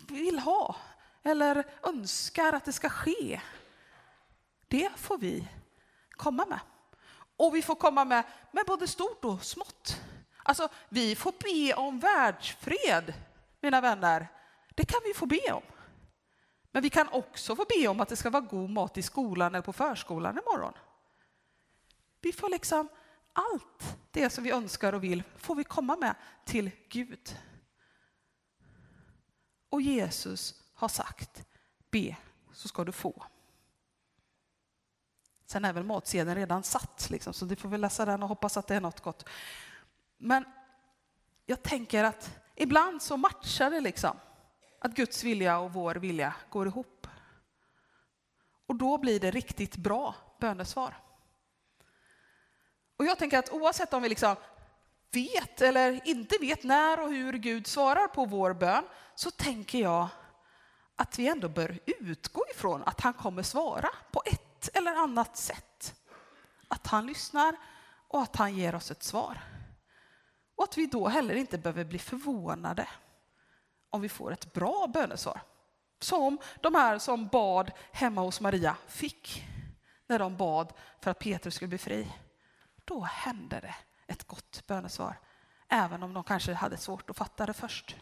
vill 0.09 0.39
ha 0.39 0.77
eller 1.23 1.65
önskar 1.83 2.53
att 2.53 2.65
det 2.65 2.73
ska 2.73 2.89
ske. 2.89 3.41
Det 4.69 4.91
får 4.97 5.19
vi 5.19 5.49
komma 6.11 6.47
med. 6.47 6.61
Och 7.37 7.55
vi 7.55 7.63
får 7.63 7.75
komma 7.75 8.05
med, 8.05 8.25
med 8.53 8.65
både 8.67 8.87
stort 8.87 9.25
och 9.25 9.45
smått. 9.45 10.01
Alltså, 10.47 10.69
vi 10.89 11.17
får 11.17 11.33
be 11.33 11.75
om 11.75 11.99
världsfred, 11.99 13.15
mina 13.61 13.81
vänner. 13.81 14.29
Det 14.75 14.85
kan 14.85 15.01
vi 15.05 15.15
få 15.15 15.27
be 15.27 15.53
om. 15.53 15.63
Men 16.71 16.83
vi 16.83 16.91
kan 16.91 17.09
också 17.09 17.57
få 17.57 17.65
be 17.69 17.89
om 17.89 18.01
att 18.01 18.09
det 18.09 18.17
ska 18.17 18.31
vara 18.31 18.43
god 18.43 18.71
mat 18.71 18.99
i 18.99 19.03
skolan 19.03 19.55
eller 19.55 19.63
på 19.63 19.73
förskolan 19.73 20.39
imorgon. 20.39 20.73
Vi 22.21 22.33
får 22.33 22.49
liksom 22.49 22.89
allt 23.33 23.97
det 24.11 24.31
som 24.31 24.45
vi 24.45 24.51
önskar 24.51 24.93
och 24.93 25.05
vill 25.05 25.23
får 25.37 25.55
vi 25.55 25.65
komma 25.65 25.97
med 25.97 26.15
till 26.45 26.71
Gud. 26.89 27.39
Och 29.69 29.83
Jesus 29.83 30.63
har 30.75 30.89
sagt, 30.89 31.47
be 31.91 32.17
så 32.53 32.69
ska 32.69 32.85
du 32.85 32.93
få. 32.93 33.27
Sen 35.47 35.65
är 35.65 35.73
väl 35.73 35.85
matsedeln 35.85 36.35
redan 36.35 36.63
satt, 36.63 37.11
liksom, 37.11 37.33
så 37.33 37.45
du 37.45 37.57
får 37.57 37.69
väl 37.69 37.81
läsa 37.81 38.05
den 38.05 38.23
och 38.23 38.29
hoppas 38.29 38.57
att 38.57 38.67
det 38.67 38.75
är 38.75 38.81
något 38.81 39.01
gott. 39.01 39.29
Men 40.19 40.45
jag 41.47 41.63
tänker 41.63 42.05
att 42.05 42.39
ibland 42.55 43.03
så 43.03 43.17
matchar 43.17 43.71
det 43.71 43.81
liksom. 43.81 44.17
Att 44.79 44.95
Guds 44.95 45.25
vilja 45.25 45.59
och 45.59 45.73
vår 45.73 45.95
vilja 45.95 46.35
går 46.51 46.67
ihop. 46.67 47.07
Och 48.67 48.77
då 48.77 48.99
blir 48.99 49.21
det 49.21 49.31
riktigt 49.31 49.77
bra 49.77 50.15
bönesvar. 50.41 50.95
Och 52.97 53.05
jag 53.05 53.19
tänker 53.19 53.39
att 53.39 53.53
oavsett 53.53 53.95
om 53.95 54.03
vi 54.03 54.09
liksom 54.09 54.37
vet 55.13 55.61
eller 55.61 56.09
inte 56.09 56.39
vet 56.41 56.63
när 56.65 57.01
och 57.01 57.11
hur 57.11 57.33
Gud 57.33 57.67
svarar 57.67 58.09
på 58.09 58.25
vår 58.25 58.55
bön 58.55 58.85
så 59.15 59.31
tänker 59.31 59.79
jag 59.79 60.09
att 60.97 61.19
vi 61.19 61.29
ändå 61.29 61.49
bör 61.49 61.79
utgå 61.87 62.45
ifrån 62.51 62.83
att 62.87 63.01
han 63.01 63.13
kommer 63.13 63.43
svara 63.43 63.89
på 64.11 64.23
ett 64.27 64.69
eller 64.75 64.95
annat 64.95 65.37
sätt. 65.37 65.95
Att 66.69 66.87
han 66.87 67.07
lyssnar 67.07 67.57
och 68.09 68.23
att 68.23 68.37
han 68.37 68.55
ger 68.57 68.75
oss 68.75 68.91
ett 68.91 69.03
svar. 69.03 69.54
Och 70.57 70.65
att 70.65 70.79
vi 70.79 70.87
då 70.87 71.09
heller 71.09 71.35
inte 71.35 71.59
behöver 71.59 71.85
bli 71.85 71.99
förvånade 71.99 72.89
om 73.91 74.01
vi 74.01 74.09
får 74.09 74.33
ett 74.33 74.53
bra 74.53 74.87
bönesvar. 74.95 75.41
Som 75.99 76.39
de 76.61 76.75
här 76.75 76.99
som 76.99 77.27
bad 77.27 77.73
hemma 77.93 78.21
hos 78.21 78.41
Maria 78.41 78.77
fick 78.87 79.45
när 80.07 80.19
de 80.19 80.37
bad 80.37 80.73
för 81.01 81.11
att 81.11 81.19
Petrus 81.19 81.55
skulle 81.55 81.69
bli 81.69 81.79
fri. 81.79 82.13
Då 82.85 83.01
hände 83.01 83.61
det 83.61 83.75
ett 84.07 84.25
gott 84.25 84.67
bönesvar, 84.67 85.19
även 85.69 86.03
om 86.03 86.15
de 86.15 86.25
kanske 86.25 86.55
hade 86.55 86.77
svårt 86.77 87.11
att 87.11 87.17
fatta 87.17 87.47
det 87.47 87.53
först. 87.53 87.97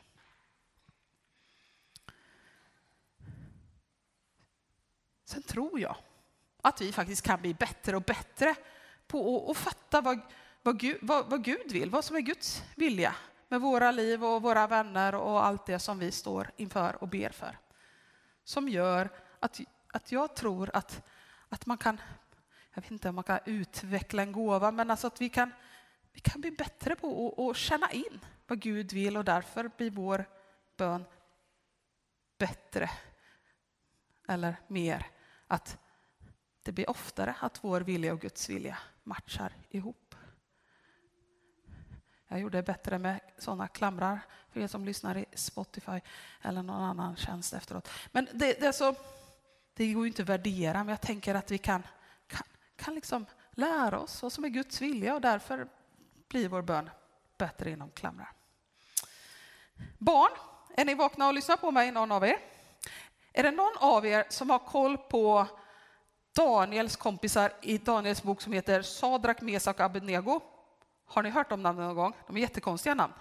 Sen 5.24 5.42
tror 5.42 5.80
jag 5.80 5.96
att 6.62 6.80
vi 6.80 6.92
faktiskt 6.92 7.22
kan 7.22 7.40
bli 7.40 7.54
bättre 7.54 7.96
och 7.96 8.02
bättre 8.02 8.54
på 9.06 9.50
att 9.50 9.56
fatta 9.56 10.00
vad, 10.00 10.20
vad, 10.62 10.78
Gud, 10.78 10.98
vad, 11.02 11.26
vad 11.26 11.44
Gud 11.44 11.72
vill, 11.72 11.90
vad 11.90 12.04
som 12.04 12.16
är 12.16 12.20
Guds 12.20 12.62
vilja 12.74 13.14
med 13.48 13.60
våra 13.60 13.90
liv 13.90 14.24
och 14.24 14.42
våra 14.42 14.66
vänner 14.66 15.14
och 15.14 15.46
allt 15.46 15.66
det 15.66 15.78
som 15.78 15.98
vi 15.98 16.12
står 16.12 16.50
inför 16.56 17.02
och 17.02 17.08
ber 17.08 17.30
för. 17.30 17.58
Som 18.44 18.68
gör 18.68 19.10
att, 19.40 19.60
att 19.92 20.12
jag 20.12 20.36
tror 20.36 20.70
att, 20.74 21.02
att 21.48 21.66
man 21.66 21.78
kan, 21.78 22.00
jag 22.74 22.82
vet 22.82 22.90
inte 22.90 23.08
om 23.08 23.14
man 23.14 23.24
kan 23.24 23.38
utveckla 23.44 24.22
en 24.22 24.32
gåva, 24.32 24.70
men 24.70 24.90
alltså 24.90 25.06
att 25.06 25.20
vi 25.20 25.28
kan, 25.28 25.50
vi 26.12 26.20
kan 26.20 26.40
bli 26.40 26.50
bättre 26.50 26.96
på 26.96 27.34
att, 27.38 27.50
att 27.50 27.56
känna 27.56 27.90
in 27.90 28.20
vad 28.46 28.60
Gud 28.60 28.92
vill 28.92 29.16
och 29.16 29.24
därför 29.24 29.70
blir 29.76 29.90
vår 29.90 30.24
bön 30.76 31.04
bättre 32.38 32.90
eller 34.28 34.56
mer. 34.66 35.06
Att 35.46 35.78
det 36.62 36.72
blir 36.72 36.90
oftare 36.90 37.34
att 37.40 37.64
vår 37.64 37.80
vilja 37.80 38.12
och 38.12 38.20
Guds 38.20 38.48
vilja 38.48 38.78
matchar 39.02 39.52
ihop. 39.70 40.11
Jag 42.32 42.40
gjorde 42.40 42.58
det 42.58 42.62
bättre 42.62 42.98
med 42.98 43.20
sådana 43.38 43.68
klamrar 43.68 44.20
för 44.50 44.60
er 44.60 44.66
som 44.66 44.84
lyssnar 44.84 45.16
i 45.16 45.24
Spotify 45.34 46.00
eller 46.42 46.62
någon 46.62 46.82
annan 46.82 47.16
tjänst 47.16 47.52
efteråt. 47.52 47.88
Men 48.12 48.28
det, 48.32 48.60
det, 48.60 48.66
är 48.66 48.72
så, 48.72 48.94
det 49.74 49.92
går 49.92 50.04
ju 50.04 50.08
inte 50.08 50.22
att 50.22 50.28
värdera, 50.28 50.78
men 50.78 50.88
jag 50.88 51.00
tänker 51.00 51.34
att 51.34 51.50
vi 51.50 51.58
kan, 51.58 51.82
kan, 52.26 52.42
kan 52.76 52.94
liksom 52.94 53.26
lära 53.50 53.98
oss 53.98 54.22
vad 54.22 54.32
som 54.32 54.44
är 54.44 54.48
Guds 54.48 54.80
vilja 54.80 55.14
och 55.14 55.20
därför 55.20 55.68
blir 56.28 56.48
vår 56.48 56.62
bön 56.62 56.90
bättre 57.38 57.70
inom 57.70 57.90
klamrar. 57.90 58.32
Barn, 59.98 60.30
är 60.76 60.84
ni 60.84 60.94
vakna 60.94 61.26
och 61.26 61.34
lyssnar 61.34 61.56
på 61.56 61.70
mig, 61.70 61.92
någon 61.92 62.12
av 62.12 62.24
er? 62.24 62.38
Är 63.32 63.42
det 63.42 63.50
någon 63.50 63.76
av 63.78 64.06
er 64.06 64.24
som 64.28 64.50
har 64.50 64.58
koll 64.58 64.98
på 64.98 65.46
Daniels 66.32 66.96
kompisar 66.96 67.52
i 67.62 67.78
Daniels 67.78 68.22
bok 68.22 68.42
som 68.42 68.52
heter 68.52 68.82
Sadrak, 68.82 69.40
Mesak 69.40 69.76
och 69.76 69.84
Abednego? 69.84 70.40
Har 71.12 71.22
ni 71.22 71.30
hört 71.30 71.52
om 71.52 71.62
namnen 71.62 71.86
någon 71.86 71.96
gång? 71.96 72.12
De 72.26 72.36
är 72.36 72.40
jättekonstiga 72.40 72.94
namn. 72.94 73.12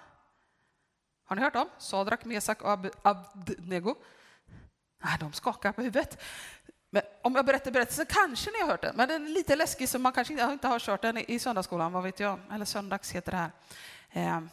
Har 1.24 1.36
ni 1.36 1.42
hört 1.42 1.54
dem? 1.54 1.70
Sadrak, 1.78 2.26
Mesak 2.26 2.62
och 2.62 2.92
Abdnego? 3.02 3.96
Nej, 5.04 5.18
de 5.20 5.34
skakar 5.34 5.72
på 5.72 5.82
huvudet. 5.82 6.24
Men 6.90 7.04
om 7.22 7.36
jag 7.36 7.46
berättar 7.46 7.72
berättelsen 7.72 8.06
kanske 8.10 8.52
ni 8.52 8.60
har 8.62 8.68
hört 8.68 8.82
den, 8.82 8.96
men 8.96 9.08
den 9.08 9.26
är 9.26 9.30
lite 9.30 9.56
läskig 9.56 9.90
så 9.90 10.00
man 10.00 10.14
kanske 10.14 10.52
inte 10.52 10.68
har 10.68 10.80
kört 10.80 11.02
den 11.02 11.18
i 11.18 11.40
söndagsskolan, 11.40 11.92
vad 11.92 12.04
vet 12.04 12.20
jag, 12.20 12.40
eller 12.52 12.66
söndags 12.66 13.12
heter 13.12 13.32
det 13.32 13.38
här. 13.38 13.52
Ehm, 14.10 14.50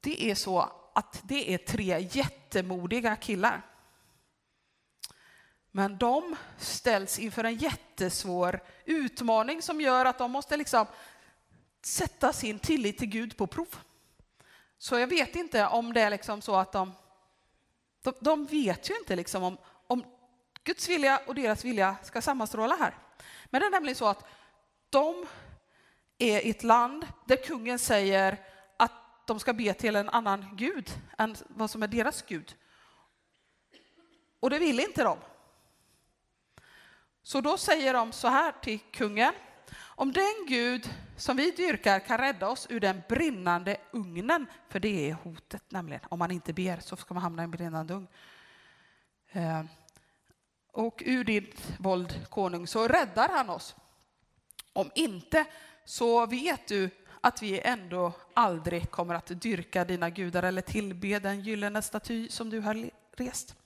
det 0.00 0.30
är 0.30 0.34
så 0.34 0.72
att 0.94 1.20
det 1.22 1.54
är 1.54 1.58
tre 1.58 2.08
jättemodiga 2.10 3.16
killar. 3.16 3.62
Men 5.70 5.98
de 5.98 6.36
ställs 6.58 7.18
inför 7.18 7.44
en 7.44 7.56
jättesvår 7.56 8.60
utmaning 8.84 9.62
som 9.62 9.80
gör 9.80 10.04
att 10.04 10.18
de 10.18 10.30
måste 10.30 10.56
liksom 10.56 10.86
sätta 11.82 12.32
sin 12.32 12.58
tillit 12.58 12.98
till 12.98 13.08
Gud 13.08 13.36
på 13.36 13.46
prov. 13.46 13.76
Så 14.78 14.98
jag 14.98 15.06
vet 15.06 15.36
inte 15.36 15.66
om 15.66 15.92
det 15.92 16.00
är 16.00 16.10
liksom 16.10 16.42
så 16.42 16.56
att 16.56 16.72
de, 16.72 16.92
de, 18.02 18.12
de 18.20 18.46
vet 18.46 18.90
ju 18.90 18.96
inte 18.96 19.16
liksom 19.16 19.42
om, 19.42 19.58
om 19.86 20.04
Guds 20.64 20.88
vilja 20.88 21.20
och 21.26 21.34
deras 21.34 21.64
vilja 21.64 21.96
ska 22.02 22.22
sammanstråla 22.22 22.76
här. 22.76 22.98
Men 23.50 23.60
det 23.60 23.66
är 23.66 23.70
nämligen 23.70 23.96
så 23.96 24.06
att 24.06 24.24
de 24.90 25.26
är 26.18 26.40
i 26.40 26.50
ett 26.50 26.62
land 26.62 27.06
där 27.24 27.36
kungen 27.36 27.78
säger 27.78 28.38
att 28.76 29.26
de 29.26 29.40
ska 29.40 29.52
be 29.52 29.74
till 29.74 29.96
en 29.96 30.08
annan 30.08 30.56
gud 30.56 30.90
än 31.18 31.36
vad 31.48 31.70
som 31.70 31.82
är 31.82 31.88
deras 31.88 32.22
gud. 32.22 32.56
Och 34.40 34.50
det 34.50 34.58
vill 34.58 34.80
inte 34.80 35.04
de. 35.04 35.18
Så 37.22 37.40
då 37.40 37.56
säger 37.56 37.94
de 37.94 38.12
så 38.12 38.28
här 38.28 38.52
till 38.62 38.78
kungen. 38.78 39.32
Om 39.78 40.12
den 40.12 40.46
Gud 40.48 40.90
som 41.20 41.36
vi 41.36 41.50
dyrkar 41.50 42.00
kan 42.00 42.18
rädda 42.18 42.48
oss 42.48 42.66
ur 42.70 42.80
den 42.80 43.02
brinnande 43.08 43.76
ugnen, 43.90 44.46
för 44.68 44.80
det 44.80 45.10
är 45.10 45.14
hotet 45.14 45.62
nämligen, 45.68 46.00
om 46.08 46.18
man 46.18 46.30
inte 46.30 46.52
ber 46.52 46.80
så 46.80 46.96
ska 46.96 47.14
man 47.14 47.22
hamna 47.22 47.42
i 47.42 47.44
en 47.44 47.50
brinnande 47.50 47.94
ugn. 47.94 48.06
Eh, 49.32 49.64
och 50.72 51.02
ur 51.06 51.24
ditt 51.24 51.74
våld, 51.78 52.26
konung, 52.30 52.66
så 52.66 52.88
räddar 52.88 53.28
han 53.28 53.50
oss. 53.50 53.76
Om 54.72 54.90
inte 54.94 55.44
så 55.84 56.26
vet 56.26 56.68
du 56.68 56.90
att 57.20 57.42
vi 57.42 57.60
ändå 57.60 58.12
aldrig 58.34 58.90
kommer 58.90 59.14
att 59.14 59.40
dyrka 59.40 59.84
dina 59.84 60.10
gudar 60.10 60.42
eller 60.42 60.62
tillbe 60.62 61.18
den 61.18 61.40
gyllene 61.40 61.82
staty 61.82 62.28
som 62.28 62.50
du 62.50 62.60
har 62.60 62.90
rest. 63.16 63.56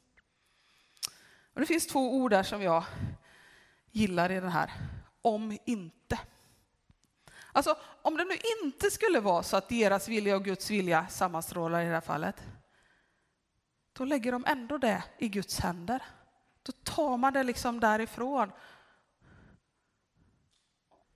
Och 1.52 1.60
det 1.60 1.66
finns 1.66 1.86
två 1.86 2.14
ord 2.16 2.30
där 2.30 2.42
som 2.42 2.62
jag 2.62 2.84
gillar 3.90 4.32
i 4.32 4.40
den 4.40 4.50
här. 4.50 4.72
Om 5.22 5.58
inte. 5.64 6.18
Alltså, 7.56 7.76
om 8.02 8.16
det 8.16 8.24
nu 8.24 8.36
inte 8.62 8.90
skulle 8.90 9.20
vara 9.20 9.42
så 9.42 9.56
att 9.56 9.68
deras 9.68 10.08
vilja 10.08 10.36
och 10.36 10.44
Guds 10.44 10.70
vilja 10.70 11.06
sammanstrålar 11.08 11.82
i 11.82 11.86
det 11.86 11.92
här 11.92 12.00
fallet, 12.00 12.42
då 13.92 14.04
lägger 14.04 14.32
de 14.32 14.44
ändå 14.46 14.78
det 14.78 15.04
i 15.18 15.28
Guds 15.28 15.60
händer. 15.60 16.02
Då 16.62 16.72
tar 16.72 17.16
man 17.16 17.32
det 17.32 17.42
liksom 17.42 17.80
därifrån. 17.80 18.52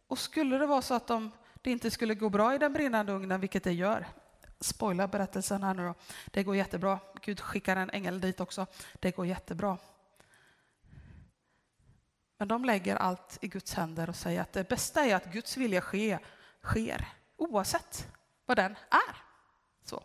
Och 0.07 0.19
skulle 0.19 0.59
det 0.59 0.67
vara 0.67 0.83
så 0.83 0.95
att 0.95 1.07
de, 1.07 1.31
det 1.63 1.71
inte 1.71 1.91
skulle 1.91 2.15
gå 2.15 2.29
bra 2.29 2.55
i 2.55 2.59
den 2.59 2.73
brinnande 2.73 3.13
ugnen, 3.13 3.41
vilket 3.41 3.65
det 3.65 3.73
gör, 3.73 4.07
spoila 4.61 5.09
berättelsen 5.09 5.63
här 5.63 5.75
nu 5.75 5.87
då, 5.87 5.95
det 6.27 6.45
går 6.45 6.57
jättebra. 6.57 6.99
Gud 7.23 7.41
skickar 7.41 7.77
en 7.77 7.91
ängel 7.91 8.21
dit 8.21 8.41
också, 8.41 8.67
det 9.01 9.17
går 9.17 9.27
jättebra. 9.27 9.79
Men 12.39 12.49
de 12.49 12.65
lägger 12.65 12.97
allt 12.97 13.39
i 13.41 13.49
Guds 13.49 13.75
händer 13.75 14.09
och 14.09 14.17
säger 14.17 14.41
att 14.41 14.53
det 14.53 14.69
bästa 14.69 15.05
är 15.05 15.15
att 15.15 15.33
Guds 15.33 15.57
vilja 15.57 15.81
ske, 15.81 16.19
sker 16.63 17.09
oavsett 17.37 18.07
vad 18.47 18.57
den 18.57 18.77
är. 18.91 19.17
Så. 19.85 20.03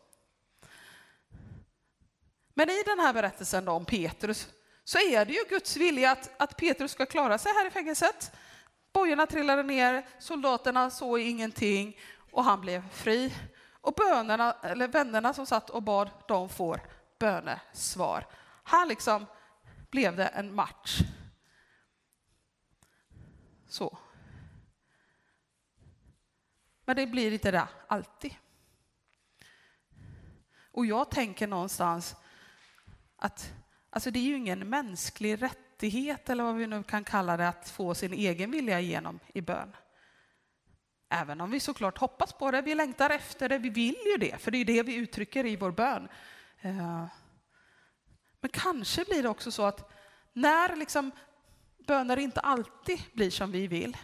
Men 2.53 2.69
i 2.69 2.83
den 2.85 2.99
här 2.99 3.13
berättelsen 3.13 3.67
om 3.67 3.85
Petrus 3.85 4.47
så 4.83 4.97
är 4.97 5.25
det 5.25 5.33
ju 5.33 5.43
Guds 5.49 5.77
vilja 5.77 6.11
att, 6.11 6.41
att 6.41 6.57
Petrus 6.57 6.91
ska 6.91 7.05
klara 7.05 7.37
sig 7.37 7.51
här 7.53 7.67
i 7.67 7.69
fängelset. 7.69 8.31
Bojorna 8.93 9.25
trillade 9.25 9.63
ner, 9.63 10.05
soldaterna 10.19 10.89
såg 10.89 11.19
ingenting 11.19 11.97
och 12.31 12.43
han 12.43 12.61
blev 12.61 12.89
fri. 12.89 13.33
Och 13.81 13.93
bönerna, 13.93 14.55
eller 14.63 14.87
vännerna 14.87 15.33
som 15.33 15.45
satt 15.45 15.69
och 15.69 15.83
bad, 15.83 16.09
de 16.27 16.49
får 16.49 16.81
bönesvar. 17.19 18.27
Här 18.63 18.85
liksom 18.85 19.25
blev 19.91 20.15
det 20.15 20.25
en 20.25 20.55
match 20.55 20.99
så. 23.73 23.97
Men 26.85 26.95
det 26.95 27.07
blir 27.07 27.31
inte 27.31 27.51
det 27.51 27.67
alltid. 27.87 28.35
Och 30.71 30.85
jag 30.85 31.11
tänker 31.11 31.47
någonstans 31.47 32.15
att 33.15 33.53
alltså 33.89 34.11
det 34.11 34.19
är 34.19 34.23
ju 34.23 34.37
ingen 34.37 34.69
mänsklig 34.69 35.41
rättighet 35.41 36.29
eller 36.29 36.43
vad 36.43 36.55
vi 36.55 36.67
nu 36.67 36.83
kan 36.83 37.03
kalla 37.03 37.37
det 37.37 37.47
att 37.47 37.69
få 37.69 37.95
sin 37.95 38.13
egen 38.13 38.51
vilja 38.51 38.79
igenom 38.79 39.19
i 39.33 39.41
bön. 39.41 39.75
Även 41.09 41.41
om 41.41 41.51
vi 41.51 41.59
såklart 41.59 41.97
hoppas 41.97 42.33
på 42.33 42.51
det, 42.51 42.61
vi 42.61 42.75
längtar 42.75 43.09
efter 43.09 43.49
det, 43.49 43.57
vi 43.57 43.69
vill 43.69 43.97
ju 44.05 44.17
det, 44.17 44.41
för 44.41 44.51
det 44.51 44.57
är 44.57 44.65
det 44.65 44.83
vi 44.83 44.95
uttrycker 44.95 45.45
i 45.45 45.55
vår 45.55 45.71
bön. 45.71 46.07
Eh, 46.61 47.05
men 48.41 48.49
kanske 48.53 49.05
blir 49.05 49.23
det 49.23 49.29
också 49.29 49.51
så 49.51 49.65
att 49.65 49.91
när 50.33 50.75
liksom 50.75 51.11
böner 51.85 52.17
inte 52.17 52.39
alltid 52.39 53.01
blir 53.13 53.31
som 53.31 53.51
vi 53.51 53.67
vill, 53.67 53.97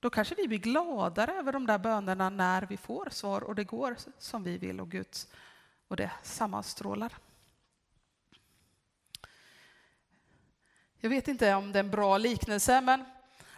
då 0.00 0.10
kanske 0.10 0.34
vi 0.34 0.48
blir 0.48 0.58
gladare 0.58 1.32
över 1.32 1.52
de 1.52 1.66
där 1.66 1.78
bönerna 1.78 2.30
när 2.30 2.62
vi 2.62 2.76
får 2.76 3.08
svar 3.10 3.44
och 3.44 3.54
det 3.54 3.64
går 3.64 3.96
som 4.18 4.42
vi 4.42 4.58
vill 4.58 4.80
och 4.80 4.90
Guds 4.90 5.28
och 5.88 5.96
det 5.96 6.10
sammanstrålar. 6.22 7.12
Jag 10.98 11.10
vet 11.10 11.28
inte 11.28 11.54
om 11.54 11.72
det 11.72 11.78
är 11.78 11.84
en 11.84 11.90
bra 11.90 12.18
liknelse, 12.18 12.80
men 12.80 13.04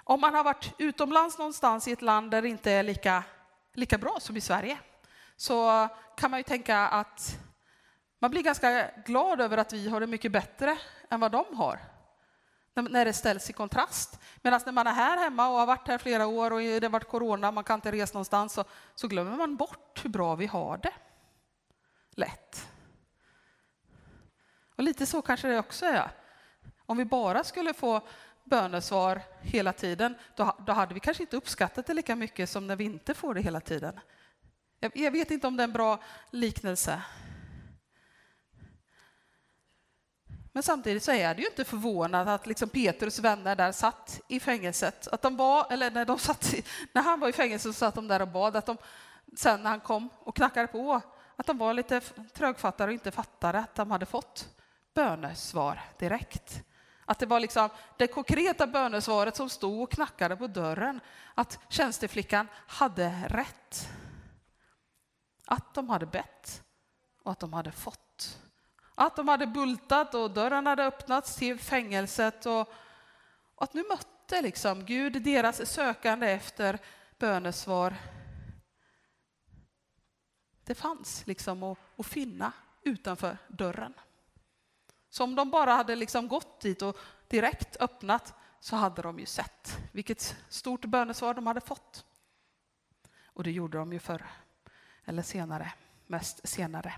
om 0.04 0.20
man 0.20 0.34
har 0.34 0.44
varit 0.44 0.74
utomlands 0.78 1.38
någonstans 1.38 1.88
i 1.88 1.92
ett 1.92 2.02
land 2.02 2.30
där 2.30 2.42
det 2.42 2.48
inte 2.48 2.72
är 2.72 2.82
lika 2.82 3.24
lika 3.78 3.98
bra 3.98 4.16
som 4.20 4.36
i 4.36 4.40
Sverige 4.40 4.78
så 5.36 5.88
kan 6.16 6.30
man 6.30 6.40
ju 6.40 6.44
tänka 6.44 6.78
att 6.78 7.38
man 8.18 8.30
blir 8.30 8.42
ganska 8.42 8.90
glad 9.06 9.40
över 9.40 9.58
att 9.58 9.72
vi 9.72 9.88
har 9.88 10.00
det 10.00 10.06
mycket 10.06 10.32
bättre 10.32 10.78
än 11.10 11.20
vad 11.20 11.32
de 11.32 11.56
har. 11.56 11.80
När 12.84 13.04
det 13.04 13.12
ställs 13.12 13.50
i 13.50 13.52
kontrast. 13.52 14.20
Medan 14.42 14.60
när 14.66 14.72
man 14.72 14.86
är 14.86 14.92
här 14.92 15.18
hemma 15.18 15.48
och 15.48 15.58
har 15.58 15.66
varit 15.66 15.88
här 15.88 15.98
flera 15.98 16.26
år 16.26 16.50
och 16.50 16.60
det 16.60 16.82
har 16.82 16.90
varit 16.90 17.08
corona, 17.08 17.50
man 17.50 17.64
kan 17.64 17.74
inte 17.74 17.92
resa 17.92 18.14
någonstans, 18.14 18.52
så, 18.52 18.64
så 18.94 19.08
glömmer 19.08 19.36
man 19.36 19.56
bort 19.56 20.00
hur 20.04 20.10
bra 20.10 20.34
vi 20.34 20.46
har 20.46 20.76
det. 20.76 20.94
Lätt. 22.10 22.68
Och 24.76 24.82
lite 24.84 25.06
så 25.06 25.22
kanske 25.22 25.48
det 25.48 25.58
också 25.58 25.86
är. 25.86 26.10
Om 26.86 26.96
vi 26.96 27.04
bara 27.04 27.44
skulle 27.44 27.74
få 27.74 28.00
bönesvar 28.44 29.22
hela 29.40 29.72
tiden, 29.72 30.14
då, 30.36 30.56
då 30.66 30.72
hade 30.72 30.94
vi 30.94 31.00
kanske 31.00 31.22
inte 31.22 31.36
uppskattat 31.36 31.86
det 31.86 31.94
lika 31.94 32.16
mycket 32.16 32.50
som 32.50 32.66
när 32.66 32.76
vi 32.76 32.84
inte 32.84 33.14
får 33.14 33.34
det 33.34 33.40
hela 33.40 33.60
tiden. 33.60 34.00
Jag, 34.80 34.96
jag 34.96 35.10
vet 35.10 35.30
inte 35.30 35.46
om 35.46 35.56
det 35.56 35.62
är 35.62 35.68
en 35.68 35.72
bra 35.72 36.02
liknelse. 36.30 37.02
Men 40.59 40.62
samtidigt 40.62 41.02
så 41.02 41.12
är 41.12 41.34
det 41.34 41.40
ju 41.40 41.48
inte 41.48 41.64
förvånande 41.64 42.34
att 42.34 42.46
liksom 42.46 42.68
Petrus 42.68 43.18
vänner 43.18 43.56
där 43.56 43.72
satt 43.72 44.20
i 44.28 44.40
fängelset. 44.40 45.09
Att 45.09 45.22
de 45.22 45.36
var, 45.36 45.66
eller 45.70 45.90
när, 45.90 46.04
de 46.04 46.18
satt 46.18 46.54
i, 46.54 46.64
när 46.92 47.02
han 47.02 47.20
var 47.20 47.28
i 47.28 47.32
fängelse 47.32 47.68
så 47.68 47.72
satt 47.72 47.94
de 47.94 48.09
där 48.09 48.22
och 48.22 48.28
bad. 48.28 48.56
Att 48.56 48.66
de, 48.66 48.76
sen 49.36 49.62
när 49.62 49.70
han 49.70 49.80
kom 49.80 50.09
och 50.18 50.36
knackade 50.36 50.66
på, 50.66 51.00
att 51.36 51.46
de 51.46 51.59
var 51.59 51.74
lite 51.74 52.00
trögfattade 52.34 52.88
och 52.88 52.92
inte 52.92 53.11
fattade 53.11 53.59
att 53.59 53.74
de 53.74 53.90
hade 53.90 54.06
fått 54.06 54.48
bönesvar 54.94 55.80
direkt. 55.98 56.62
Att 57.04 57.18
det 57.18 57.26
var 57.26 57.40
liksom 57.40 57.68
det 57.96 58.06
konkreta 58.06 58.66
bönesvaret 58.66 59.36
som 59.36 59.50
stod 59.50 59.82
och 59.82 59.90
knackade 59.90 60.36
på 60.36 60.46
dörren. 60.46 61.00
Att 61.34 61.59
tjänsteflickan 61.68 62.48
hade 62.66 63.28
rätt. 63.28 63.88
Att 65.46 65.74
de 65.74 65.88
hade 65.88 66.06
bett 66.06 66.62
och 67.22 67.32
att 67.32 67.40
de 67.40 67.52
hade 67.52 67.72
fått. 67.72 68.07
Att 69.01 69.16
de 69.16 69.28
hade 69.28 69.46
bultat 69.46 70.14
och 70.14 70.30
dörren 70.30 70.66
hade 70.66 70.84
öppnats 70.84 71.36
till 71.36 71.59
fängelset 71.59 72.46
och, 72.46 72.61
och 73.55 73.62
att 73.62 73.74
nu 73.74 73.84
mötte 73.88 74.42
liksom 74.42 74.84
Gud 74.84 75.22
deras 75.22 75.72
sökande 75.72 76.26
efter 76.26 76.78
bönesvar. 77.18 77.96
Det 80.64 80.74
fanns 80.74 81.26
liksom 81.26 81.62
att, 81.62 81.78
att 81.96 82.07
finna 82.07 82.53
utanför 82.82 83.38
dörren. 83.49 83.94
Så 85.11 85.24
om 85.24 85.34
de 85.34 85.51
bara 85.51 85.72
hade 85.72 85.96
liksom 85.96 86.28
gått 86.28 86.61
dit 86.61 86.82
och 86.82 86.99
direkt 87.28 87.76
öppnat 87.80 88.34
så 88.61 88.76
hade 88.76 89.03
de 89.03 89.18
ju 89.18 89.26
sett 89.26 89.78
vilket 89.92 90.36
stort 90.49 90.84
bönesvar 90.84 91.34
de 91.34 91.46
hade 91.46 91.61
fått. 91.61 92.05
Och 93.24 93.44
det 93.44 93.51
gjorde 93.51 93.78
de 93.78 93.92
ju 93.92 93.99
förr, 93.99 94.26
eller 95.05 95.22
senare, 95.22 95.72
mest 96.07 96.49
senare. 96.49 96.94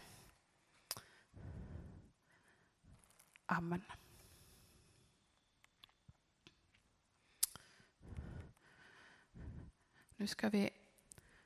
Amen. 3.53 3.82
Nu 10.16 10.26
ska 10.26 10.48
vi 10.48 10.70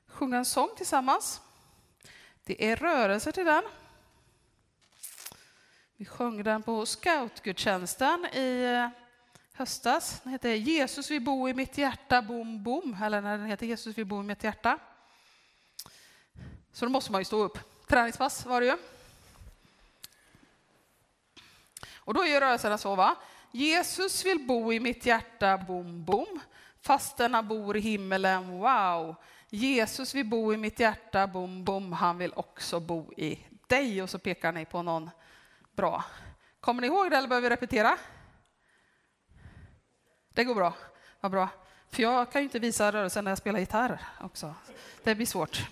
sjunga 0.07 0.37
en 0.37 0.45
sång 0.45 0.69
tillsammans. 0.77 1.41
Det 2.43 2.71
är 2.71 2.75
rörelse 2.75 3.31
till 3.31 3.45
den. 3.45 3.63
Vi 5.95 6.05
sjöng 6.05 6.43
den 6.43 6.63
på 6.63 6.85
scoutgudstjänsten 6.85 8.25
i 8.33 8.63
eh, 8.63 8.89
höstas. 9.53 10.21
Den 10.23 10.31
heter 10.31 10.53
Jesus 10.53 11.11
vill 11.11 11.21
bo 11.21 11.49
i 11.49 11.53
mitt 11.53 11.77
hjärta, 11.77 12.21
bom 12.21 12.63
bom. 12.63 12.97
Eller 13.03 13.21
när 13.21 13.37
den 13.37 13.47
heter 13.47 13.65
Jesus 13.65 13.97
vill 13.97 14.05
bo 14.05 14.19
i 14.19 14.23
mitt 14.23 14.43
hjärta. 14.43 14.79
Så 16.71 16.85
då 16.85 16.91
måste 16.91 17.11
man 17.11 17.21
ju 17.21 17.25
stå 17.25 17.43
upp. 17.43 17.87
Träningspass 17.87 18.45
var 18.45 18.61
det 18.61 18.67
ju. 18.67 18.77
Och 22.05 22.13
då 22.13 22.25
är 22.25 22.41
rörelserna 22.41 22.77
så, 22.77 22.95
va? 22.95 23.15
Jesus 23.51 24.25
vill 24.25 24.47
bo 24.47 24.73
i 24.73 24.79
mitt 24.79 25.05
hjärta, 25.05 25.57
bom, 25.57 26.05
bom. 26.05 26.39
Fastän 26.81 27.33
han 27.33 27.47
bor 27.47 27.77
i 27.77 27.79
himmelen, 27.79 28.59
wow. 28.59 29.15
Jesus 29.49 30.15
vill 30.15 30.25
bo 30.25 30.53
i 30.53 30.57
mitt 30.57 30.79
hjärta, 30.79 31.27
bom, 31.27 31.63
bom. 31.63 31.93
Han 31.93 32.17
vill 32.17 32.33
också 32.35 32.79
bo 32.79 33.13
i 33.17 33.39
dig. 33.67 34.03
Och 34.03 34.09
så 34.09 34.19
pekar 34.19 34.51
ni 34.51 34.65
på 34.65 34.81
någon 34.81 35.09
bra. 35.75 36.03
Kommer 36.59 36.81
ni 36.81 36.87
ihåg 36.87 37.11
det 37.11 37.17
eller 37.17 37.27
behöver 37.27 37.49
vi 37.49 37.55
repetera? 37.55 37.97
Det 40.33 40.43
går 40.43 40.55
bra. 40.55 40.73
Vad 41.19 41.31
bra. 41.31 41.49
För 41.89 42.01
jag 42.01 42.31
kan 42.31 42.41
ju 42.41 42.43
inte 42.43 42.59
visa 42.59 42.91
rörelsen 42.91 43.23
när 43.23 43.31
jag 43.31 43.37
spelar 43.37 43.59
gitarr 43.59 43.99
också. 44.21 44.55
Det 45.03 45.15
blir 45.15 45.25
svårt. 45.25 45.59
Eh, 45.59 45.65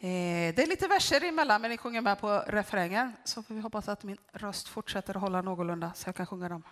Eh, 0.00 0.54
det 0.54 0.62
är 0.62 0.66
lite 0.66 0.88
verser 0.88 1.24
emellan, 1.24 1.60
men 1.60 1.70
ni 1.70 1.76
sjunger 1.76 2.00
med 2.00 2.20
på 2.20 2.44
refrängen. 2.46 3.12
Så 3.24 3.42
får 3.42 3.54
vi 3.54 3.60
hoppas 3.60 3.88
att 3.88 4.04
min 4.04 4.16
röst 4.32 4.68
fortsätter 4.68 5.14
att 5.16 5.20
hålla 5.20 5.42
någorlunda 5.42 5.92
så 5.94 6.08
jag 6.08 6.14
kan 6.14 6.26
sjunga 6.26 6.48
dem. 6.48 6.62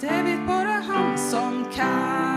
Det 0.00 0.22
vet 0.22 0.46
bara 0.46 0.70
han 0.70 1.18
som 1.18 1.64
kan. 1.74 2.33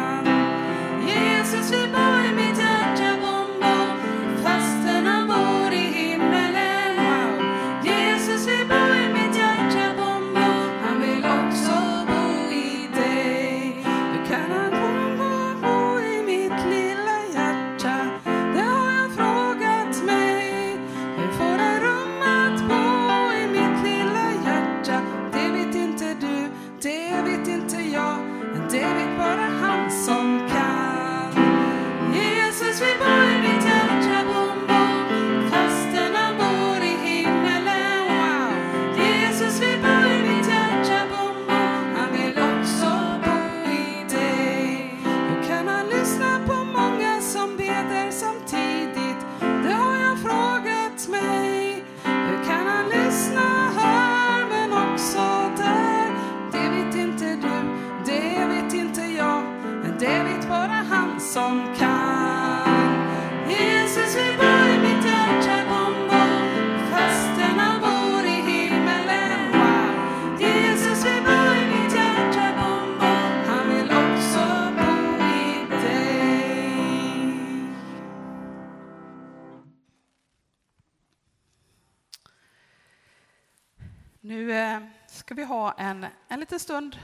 Liten 86.57 86.65
stund 86.65 86.99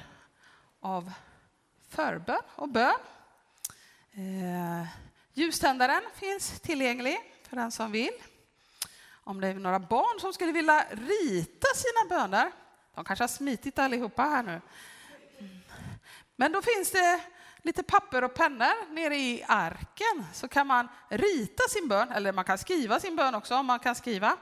av 0.82 1.14
förbön 1.90 2.42
och 2.56 2.70
bön 2.70 3.00
Eh, 4.16 4.88
ljuständaren 5.34 6.02
finns 6.16 6.60
tillgänglig 6.60 7.18
för 7.50 7.56
den 7.56 7.72
som 7.72 7.92
vill. 7.92 8.14
Om 9.24 9.42
det 9.42 9.48
är 9.48 9.54
några 9.54 9.80
barn 9.80 10.20
som 10.20 10.34
skulle 10.34 10.52
vilja 10.52 10.86
rita 10.92 11.68
sina 11.76 12.10
böner, 12.10 12.52
de 12.96 13.06
kanske 13.06 13.24
har 13.24 13.28
smitit 13.28 13.80
allihopa 13.80 14.22
här 14.24 14.44
nu. 14.44 14.62
Men 16.36 16.52
då 16.52 16.62
finns 16.62 16.92
det 16.92 17.22
lite 17.62 17.84
papper 17.84 18.24
och 18.24 18.34
pennor 18.34 18.94
nere 18.94 19.16
i 19.16 19.44
arken 19.48 20.26
så 20.34 20.48
kan 20.48 20.68
man 20.68 20.88
rita 21.10 21.64
sin 21.70 21.88
bön, 21.88 22.12
eller 22.12 22.32
man 22.32 22.46
kan 22.46 22.58
skriva 22.58 23.00
sin 23.00 23.16
bön 23.16 23.36
också 23.36 23.56
om 23.56 23.66
man 23.66 23.80
kan 23.80 23.96
skriva. 23.96 24.38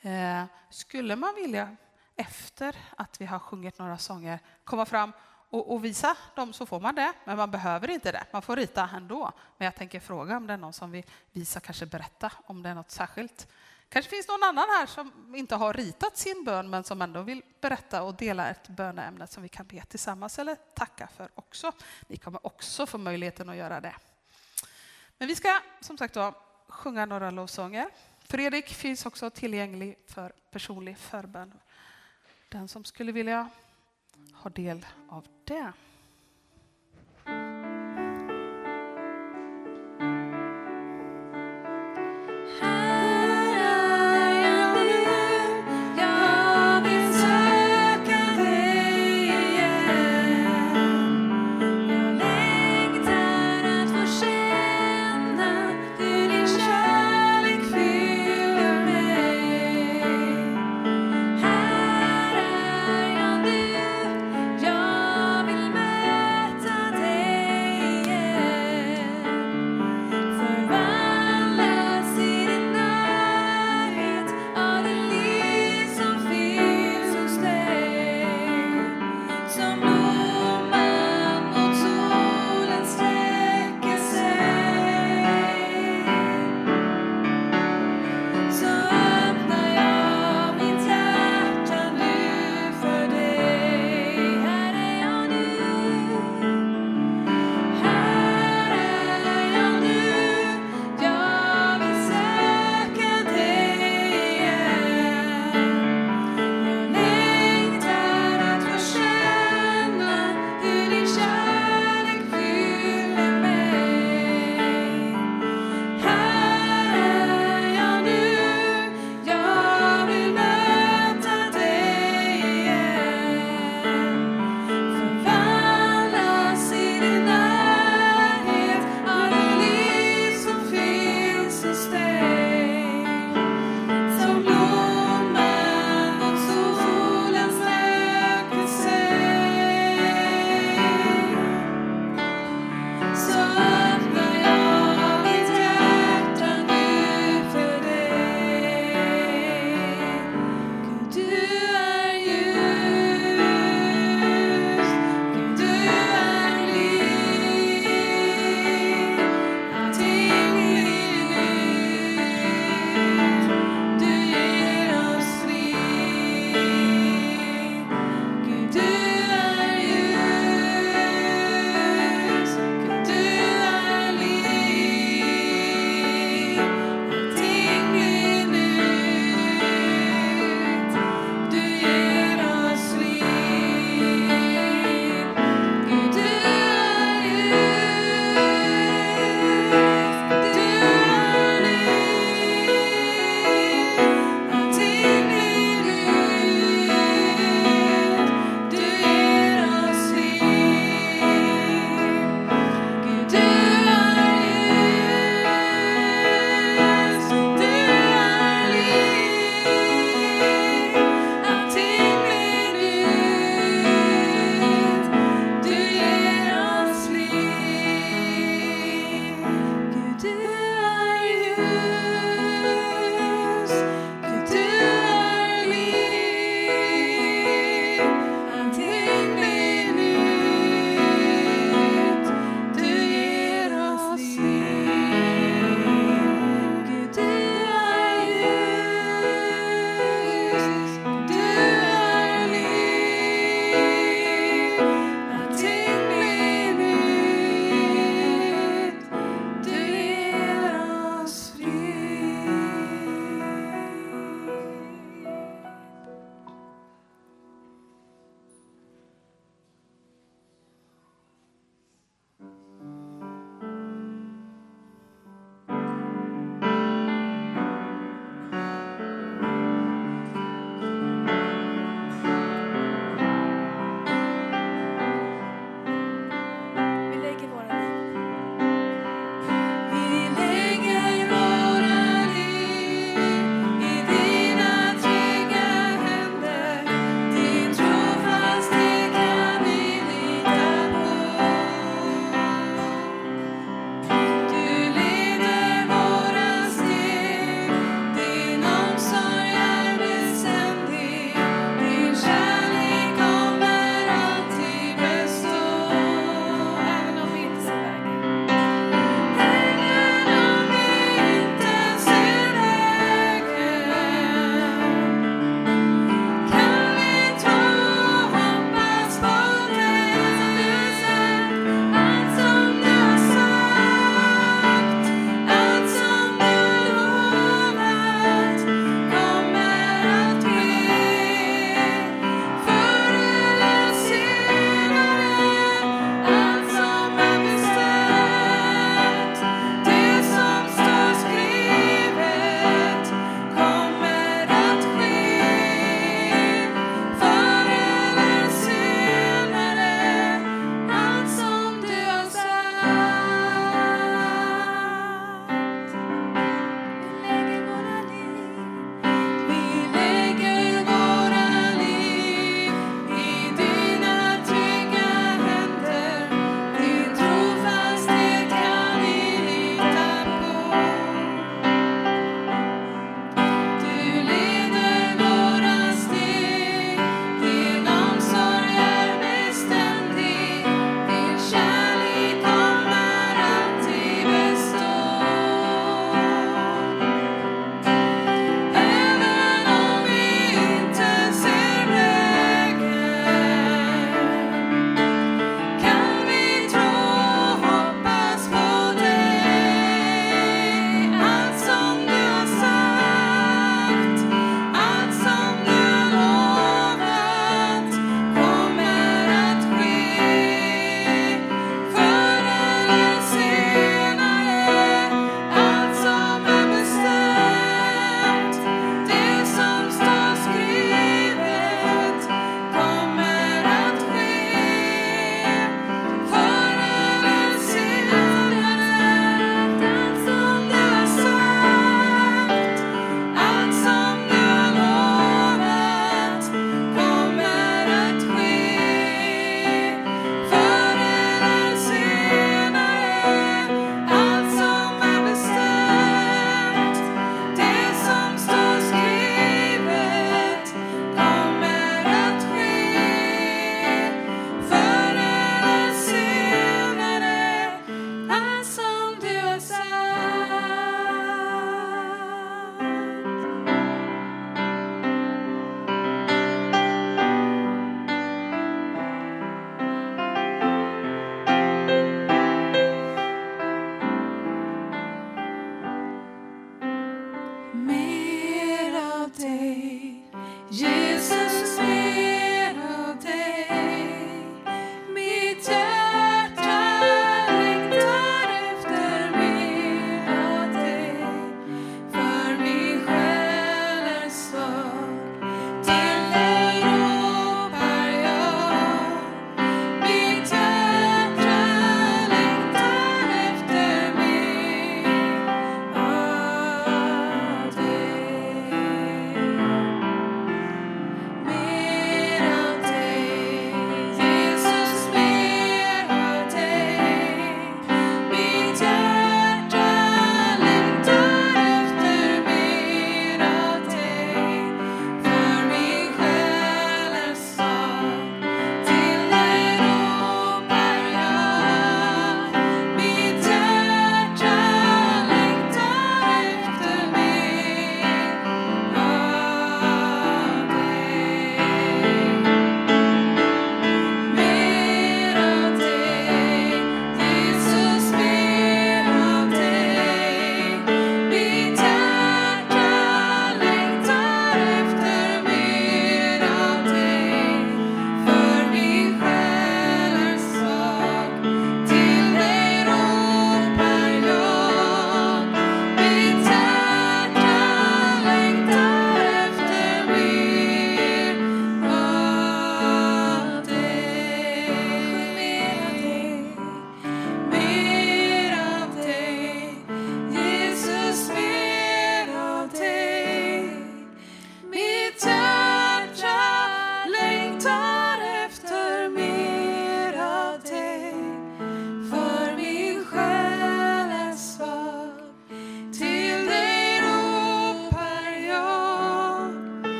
Eh, 0.00 0.44
skulle 0.70 1.16
man 1.16 1.34
vilja 1.34 1.76
efter 2.16 2.76
att 2.96 3.20
vi 3.20 3.26
har 3.26 3.38
sjungit 3.38 3.78
några 3.78 3.98
sånger 3.98 4.38
komma 4.64 4.86
fram 4.86 5.12
och, 5.50 5.72
och, 5.72 5.84
visa 5.84 6.16
dem 6.34 6.52
så 6.52 6.66
får 6.66 6.80
man 6.80 6.94
det, 6.94 7.12
men 7.24 7.36
man 7.36 7.50
behöver 7.50 7.90
inte 7.90 8.12
det. 8.12 8.24
Man 8.32 8.42
får 8.42 8.56
rita 8.56 8.90
ändå. 8.96 9.32
Men 9.58 9.64
jag 9.64 9.74
tänker 9.74 10.00
fråga 10.00 10.36
om 10.36 10.46
det 10.46 10.52
är 10.52 10.56
någon 10.56 10.72
som 10.72 10.90
vill 10.90 11.04
visa, 11.32 11.60
kanske 11.60 11.86
berätta 11.86 12.32
om 12.46 12.62
det 12.62 12.68
är 12.68 12.74
något 12.74 12.90
särskilt. 12.90 13.48
Kanske 13.88 14.10
finns 14.10 14.28
någon 14.28 14.42
annan 14.42 14.64
här 14.68 14.86
som 14.86 15.34
inte 15.34 15.54
har 15.54 15.74
ritat 15.74 16.16
sin 16.16 16.44
bön 16.44 16.70
men 16.70 16.84
som 16.84 17.02
ändå 17.02 17.22
vill 17.22 17.42
berätta 17.60 18.02
och 18.02 18.14
dela 18.14 18.50
ett 18.50 18.68
böneämne 18.68 19.26
som 19.26 19.42
vi 19.42 19.48
kan 19.48 19.66
be 19.66 19.84
tillsammans 19.84 20.38
eller 20.38 20.54
tacka 20.54 21.08
för 21.16 21.30
också. 21.34 21.72
Ni 22.06 22.16
kommer 22.16 22.46
också 22.46 22.86
få 22.86 22.98
möjligheten 22.98 23.48
att 23.48 23.56
göra 23.56 23.80
det. 23.80 23.94
Men 25.18 25.28
vi 25.28 25.34
ska 25.34 25.60
som 25.80 25.98
sagt 25.98 26.14
då 26.14 26.34
sjunga 26.68 27.06
några 27.06 27.30
lovsånger. 27.30 27.90
Fredrik 28.18 28.68
finns 28.68 29.06
också 29.06 29.30
tillgänglig 29.30 29.98
för 30.06 30.32
personlig 30.50 30.98
förbön. 30.98 31.52
Den 32.54 32.68
som 32.68 32.84
skulle 32.84 33.12
vilja 33.12 33.48
ha 34.32 34.50
del 34.50 34.86
av 35.08 35.26
det. 35.44 35.72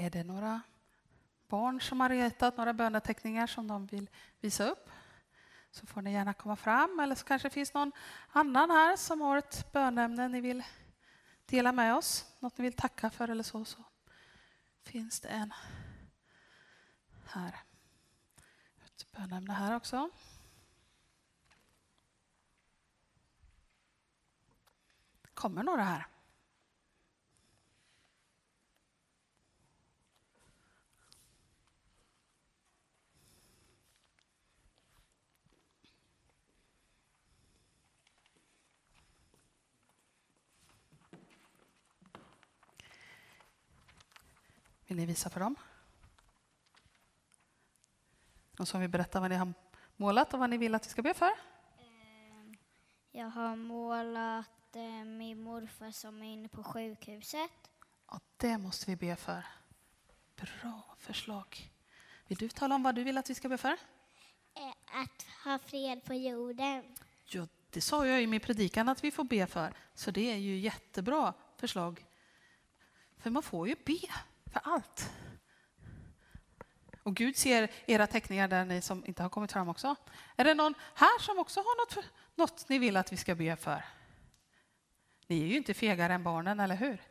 Är 0.00 0.10
det 0.10 0.24
några 0.24 0.60
barn 1.48 1.80
som 1.80 2.00
har 2.00 2.08
ritat 2.08 2.56
några 2.56 2.72
böneteckningar 2.72 3.46
som 3.46 3.68
de 3.68 3.86
vill 3.86 4.10
visa 4.40 4.68
upp 4.68 4.90
så 5.70 5.86
får 5.86 6.02
ni 6.02 6.12
gärna 6.12 6.34
komma 6.34 6.56
fram. 6.56 7.00
Eller 7.00 7.14
så 7.14 7.24
kanske 7.24 7.48
det 7.48 7.54
finns 7.54 7.74
någon 7.74 7.92
annan 8.28 8.70
här 8.70 8.96
som 8.96 9.20
har 9.20 9.36
ett 9.36 9.72
bönämne 9.72 10.28
ni 10.28 10.40
vill 10.40 10.62
dela 11.46 11.72
med 11.72 11.96
oss. 11.96 12.26
Något 12.38 12.58
ni 12.58 12.62
vill 12.62 12.72
tacka 12.72 13.10
för 13.10 13.28
eller 13.28 13.42
så. 13.42 13.64
så. 13.64 13.84
Finns 14.82 15.20
det 15.20 15.28
en 15.28 15.54
här. 17.26 17.56
Ett 18.84 19.12
bönämne 19.12 19.52
här 19.52 19.76
också. 19.76 20.10
Kommer 25.34 25.62
några 25.62 25.82
här? 25.82 26.06
Vill 44.90 44.96
ni 44.96 45.06
visa 45.06 45.30
för 45.30 45.40
dem? 45.40 45.54
Någon 48.58 48.66
som 48.66 48.80
vill 48.80 48.90
berätta 48.90 49.20
vad 49.20 49.30
ni 49.30 49.36
har 49.36 49.52
målat 49.96 50.34
och 50.34 50.40
vad 50.40 50.50
ni 50.50 50.56
vill 50.56 50.74
att 50.74 50.86
vi 50.86 50.90
ska 50.90 51.02
be 51.02 51.14
för? 51.14 51.30
Ehm, 51.78 52.56
Jag 53.10 53.26
har 53.26 53.56
målat 53.56 54.76
eh, 54.76 55.04
min 55.04 55.42
morfar 55.42 55.90
som 55.90 56.22
är 56.22 56.26
inne 56.32 56.48
på 56.48 56.64
sjukhuset. 56.64 57.50
Ja, 58.10 58.20
det 58.36 58.58
måste 58.58 58.90
vi 58.90 58.96
be 58.96 59.16
för. 59.16 59.46
Bra 60.36 60.82
förslag. 60.98 61.70
Vill 62.26 62.38
du 62.38 62.48
tala 62.48 62.74
om 62.74 62.82
vad 62.82 62.94
du 62.94 63.04
vill 63.04 63.18
att 63.18 63.30
vi 63.30 63.34
ska 63.34 63.48
be 63.48 63.58
för? 63.58 63.76
Eh, 64.54 65.00
Att 65.02 65.26
ha 65.44 65.58
fred 65.58 66.04
på 66.04 66.14
jorden. 66.14 66.96
Ja, 67.26 67.46
det 67.70 67.80
sa 67.80 68.06
jag 68.06 68.22
i 68.22 68.26
min 68.26 68.40
predikan 68.40 68.88
att 68.88 69.04
vi 69.04 69.10
får 69.10 69.24
be 69.24 69.46
för, 69.46 69.74
så 69.94 70.10
det 70.10 70.32
är 70.32 70.36
ju 70.36 70.58
jättebra 70.58 71.34
förslag. 71.56 72.06
För 73.18 73.30
man 73.30 73.42
får 73.42 73.68
ju 73.68 73.76
be 73.86 73.98
för 74.50 74.60
allt. 74.64 75.10
Och 77.02 77.16
Gud 77.16 77.36
ser 77.36 77.70
era 77.86 78.06
teckningar 78.06 78.48
där 78.48 78.64
ni 78.64 78.80
som 78.80 79.06
inte 79.06 79.22
har 79.22 79.30
kommit 79.30 79.52
fram 79.52 79.68
också. 79.68 79.96
Är 80.36 80.44
det 80.44 80.54
någon 80.54 80.74
här 80.94 81.20
som 81.20 81.38
också 81.38 81.60
har 81.60 81.86
något, 81.86 82.06
något 82.34 82.68
ni 82.68 82.78
vill 82.78 82.96
att 82.96 83.12
vi 83.12 83.16
ska 83.16 83.34
be 83.34 83.56
för? 83.56 83.84
Ni 85.26 85.42
är 85.42 85.46
ju 85.46 85.56
inte 85.56 85.74
fegare 85.74 86.14
än 86.14 86.22
barnen, 86.22 86.60
eller 86.60 86.76
hur? 86.76 87.02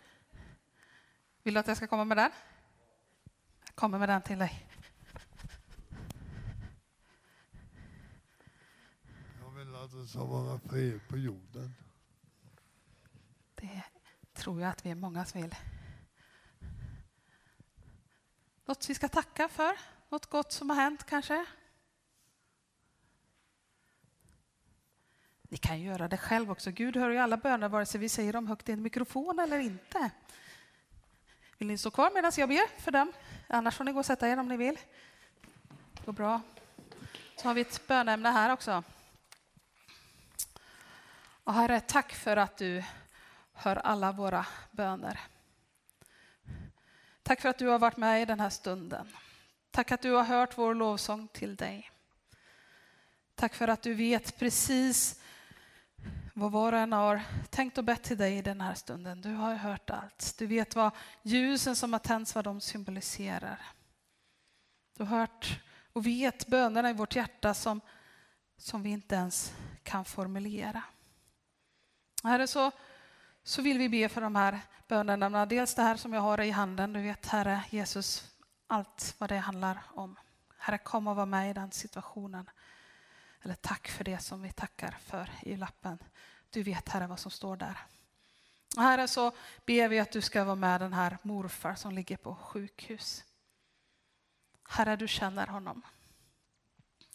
Vill 1.44 1.54
du 1.54 1.60
att 1.60 1.68
jag 1.68 1.78
ska 1.78 1.88
komma 1.88 2.06
med 2.06 2.18
den? 2.18 2.32
Jag 3.66 3.76
kommer 3.76 4.00
med 4.00 4.10
den 4.10 4.22
till 4.22 4.40
dig. 4.40 4.68
Jag 9.42 9.52
vill 9.52 9.76
att 9.76 9.92
det 9.92 10.08
ska 10.08 10.24
vara 10.26 10.60
fred 10.60 11.00
på 11.10 11.18
jorden. 11.18 11.76
Det 13.56 13.84
tror 14.34 14.62
jag 14.62 14.70
att 14.70 14.86
vi 14.86 14.90
är 14.90 14.96
många 14.96 15.26
som 15.26 15.42
vill. 15.42 15.56
Något 18.70 18.90
vi 18.90 18.96
ska 18.96 19.08
tacka 19.08 19.48
för? 19.50 19.78
Något 20.10 20.26
gott 20.26 20.52
som 20.52 20.70
har 20.70 20.78
hänt 20.78 21.04
kanske? 21.04 21.46
Ni 25.42 25.58
kan 25.58 25.82
göra 25.82 26.08
det 26.08 26.18
själv 26.18 26.52
också. 26.52 26.72
Gud 26.72 26.98
hör 26.98 27.10
ju 27.10 27.18
alla 27.18 27.38
böner 27.38 27.70
vare 27.70 27.86
sig 27.86 28.00
vi 28.00 28.10
säger 28.10 28.34
dem 28.34 28.48
högt 28.48 28.70
i 28.70 28.72
en 28.72 28.82
mikrofon 28.82 29.40
eller 29.40 29.60
inte. 29.60 30.12
Vill 31.58 31.68
ni 31.68 31.78
stå 31.78 31.92
kvar 31.92 32.12
medan 32.14 32.32
jag 32.38 32.50
ber 32.50 32.82
för 32.82 32.92
dem? 32.92 33.14
Annars 33.48 33.76
får 33.76 33.84
ni 33.84 33.92
gå 33.92 34.00
och 34.00 34.06
sätta 34.06 34.28
er 34.28 34.40
om 34.40 34.48
ni 34.48 34.58
vill. 34.58 34.80
Det 35.94 36.06
går 36.06 36.14
bra. 36.14 36.42
Så 37.36 37.48
har 37.48 37.54
vi 37.54 37.62
ett 37.62 37.88
bönämne 37.88 38.30
här 38.30 38.54
också. 38.54 38.84
Och 41.44 41.54
Herre, 41.54 41.80
tack 41.80 42.14
för 42.14 42.38
att 42.38 42.58
du 42.58 42.84
hör 43.54 43.76
alla 43.76 44.12
våra 44.12 44.46
böner. 44.72 45.20
Tack 47.30 47.42
för 47.42 47.50
att 47.50 47.58
du 47.58 47.68
har 47.68 47.80
varit 47.80 47.98
med 47.98 48.22
i 48.22 48.26
den 48.26 48.40
här 48.40 48.50
stunden. 48.50 49.08
Tack 49.72 49.92
att 49.92 50.02
du 50.02 50.12
har 50.12 50.24
hört 50.24 50.58
vår 50.58 50.76
lovsång 50.76 51.28
till 51.28 51.56
dig. 51.56 51.92
Tack 53.36 53.56
för 53.56 53.68
att 53.68 53.82
du 53.82 53.94
vet 53.94 54.40
precis 54.40 55.22
vad 56.34 56.52
var 56.52 56.74
och 56.74 56.80
en 56.80 56.94
har 56.94 57.22
tänkt 57.50 57.78
och 57.78 57.84
bett 57.84 58.04
till 58.04 58.18
dig 58.18 58.38
i 58.38 58.42
den 58.42 58.62
här 58.62 58.74
stunden. 58.74 59.22
Du 59.22 59.30
har 59.30 59.56
hört 59.56 59.90
allt. 59.90 60.36
Du 60.38 60.48
vet 60.48 60.76
vad 60.76 60.92
ljusen 61.22 61.76
som 61.76 61.94
har 61.94 62.00
tänts, 62.00 62.36
vad 62.36 62.44
de 62.44 62.62
symboliserar. 62.62 63.62
Du 64.98 65.04
har 65.04 65.18
hört 65.18 65.60
och 65.94 66.06
vet 66.06 66.48
bönerna 66.48 66.90
i 66.90 66.94
vårt 66.94 67.16
hjärta 67.16 67.54
som, 67.54 67.82
som 68.58 68.84
vi 68.84 68.90
inte 68.90 69.16
ens 69.16 69.54
kan 69.84 70.06
formulera. 70.06 70.84
Herre, 72.24 72.48
så, 72.48 72.72
så 73.50 73.62
vill 73.62 73.78
vi 73.78 73.90
be 73.90 74.10
för 74.10 74.22
de 74.22 74.36
här 74.36 74.60
bönerna. 74.88 75.46
Dels 75.46 75.76
det 75.76 75.82
här 75.82 75.96
som 75.96 76.14
jag 76.14 76.22
har 76.22 76.42
i 76.42 76.52
handen. 76.52 76.94
Du 76.94 77.02
vet, 77.02 77.26
Herre 77.26 77.64
Jesus, 77.70 78.32
allt 78.68 79.16
vad 79.18 79.30
det 79.30 79.38
handlar 79.38 79.84
om. 79.94 80.16
Herre, 80.58 80.78
kom 80.78 81.08
och 81.08 81.16
var 81.16 81.26
med 81.26 81.50
i 81.50 81.54
den 81.54 81.72
situationen. 81.72 82.50
Eller 83.42 83.56
tack 83.56 83.88
för 83.88 84.04
det 84.04 84.20
som 84.20 84.42
vi 84.42 84.52
tackar 84.52 84.92
för 84.92 85.30
i 85.42 85.56
lappen. 85.56 85.98
Du 86.50 86.64
vet, 86.64 86.90
Herre, 86.90 87.08
vad 87.08 87.20
som 87.20 87.32
står 87.32 87.58
där. 87.58 87.78
Och 88.78 88.84
herre, 88.84 89.08
så 89.08 89.32
ber 89.66 89.90
vi 89.90 90.00
att 90.00 90.12
du 90.12 90.22
ska 90.22 90.44
vara 90.44 90.56
med 90.56 90.82
den 90.82 90.94
här 90.94 91.18
morfar 91.22 91.76
som 91.76 91.94
ligger 91.94 92.18
på 92.18 92.36
sjukhus. 92.36 93.24
Herre, 94.70 94.96
du 94.96 95.08
känner 95.08 95.48
honom. 95.48 95.82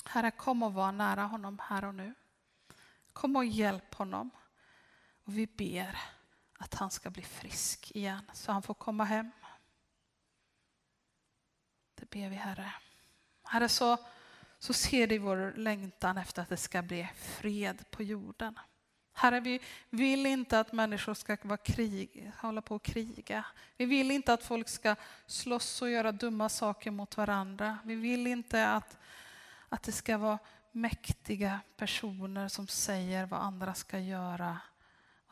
Herre, 0.04 0.30
kom 0.30 0.62
och 0.62 0.74
var 0.74 0.92
nära 0.92 1.22
honom 1.22 1.60
här 1.62 1.84
och 1.84 1.94
nu. 1.94 2.14
Kom 3.12 3.36
och 3.36 3.44
hjälp 3.44 3.94
honom. 3.94 4.30
Och 5.24 5.38
vi 5.38 5.46
ber 5.46 6.13
att 6.64 6.74
han 6.74 6.90
ska 6.90 7.10
bli 7.10 7.22
frisk 7.22 7.92
igen 7.94 8.30
så 8.32 8.52
han 8.52 8.62
får 8.62 8.74
komma 8.74 9.04
hem. 9.04 9.30
Det 11.94 12.10
ber 12.10 12.28
vi 12.28 12.36
Herre. 12.36 12.72
Herre 13.44 13.68
så, 13.68 13.96
så 14.58 14.72
ser 14.72 15.06
du 15.06 15.18
vår 15.18 15.54
längtan 15.56 16.18
efter 16.18 16.42
att 16.42 16.48
det 16.48 16.56
ska 16.56 16.82
bli 16.82 17.08
fred 17.14 17.84
på 17.90 18.02
jorden. 18.02 18.58
Herre, 19.12 19.40
vi 19.40 19.60
vill 19.90 20.26
inte 20.26 20.60
att 20.60 20.72
människor 20.72 21.14
ska 21.14 21.36
vara 21.42 21.56
krig, 21.56 22.32
hålla 22.38 22.62
på 22.62 22.74
och 22.74 22.82
kriga. 22.82 23.44
Vi 23.76 23.84
vill 23.86 24.10
inte 24.10 24.32
att 24.32 24.42
folk 24.42 24.68
ska 24.68 24.96
slåss 25.26 25.82
och 25.82 25.90
göra 25.90 26.12
dumma 26.12 26.48
saker 26.48 26.90
mot 26.90 27.16
varandra. 27.16 27.78
Vi 27.84 27.94
vill 27.94 28.26
inte 28.26 28.68
att, 28.68 28.98
att 29.68 29.82
det 29.82 29.92
ska 29.92 30.18
vara 30.18 30.38
mäktiga 30.72 31.60
personer 31.76 32.48
som 32.48 32.68
säger 32.68 33.26
vad 33.26 33.40
andra 33.40 33.74
ska 33.74 33.98
göra. 33.98 34.60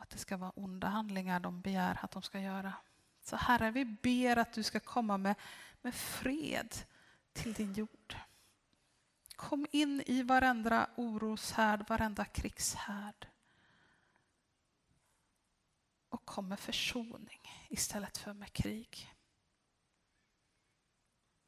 Att 0.03 0.09
det 0.09 0.17
ska 0.17 0.37
vara 0.37 0.51
onda 0.55 0.87
handlingar 0.87 1.39
de 1.39 1.61
begär 1.61 1.99
att 2.01 2.11
de 2.11 2.21
ska 2.21 2.39
göra. 2.39 2.73
Så 3.21 3.35
Herre, 3.35 3.71
vi 3.71 3.85
ber 3.85 4.37
att 4.37 4.53
du 4.53 4.63
ska 4.63 4.79
komma 4.79 5.17
med, 5.17 5.35
med 5.81 5.95
fred 5.95 6.75
till 7.33 7.53
din 7.53 7.73
jord. 7.73 8.17
Kom 9.35 9.67
in 9.71 10.03
i 10.05 10.23
varenda 10.23 10.89
oroshärd, 10.95 11.89
varenda 11.89 12.25
krigshärd. 12.25 13.27
Och 16.09 16.25
kom 16.25 16.47
med 16.47 16.59
försoning 16.59 17.41
istället 17.69 18.17
för 18.17 18.33
med 18.33 18.53
krig. 18.53 19.13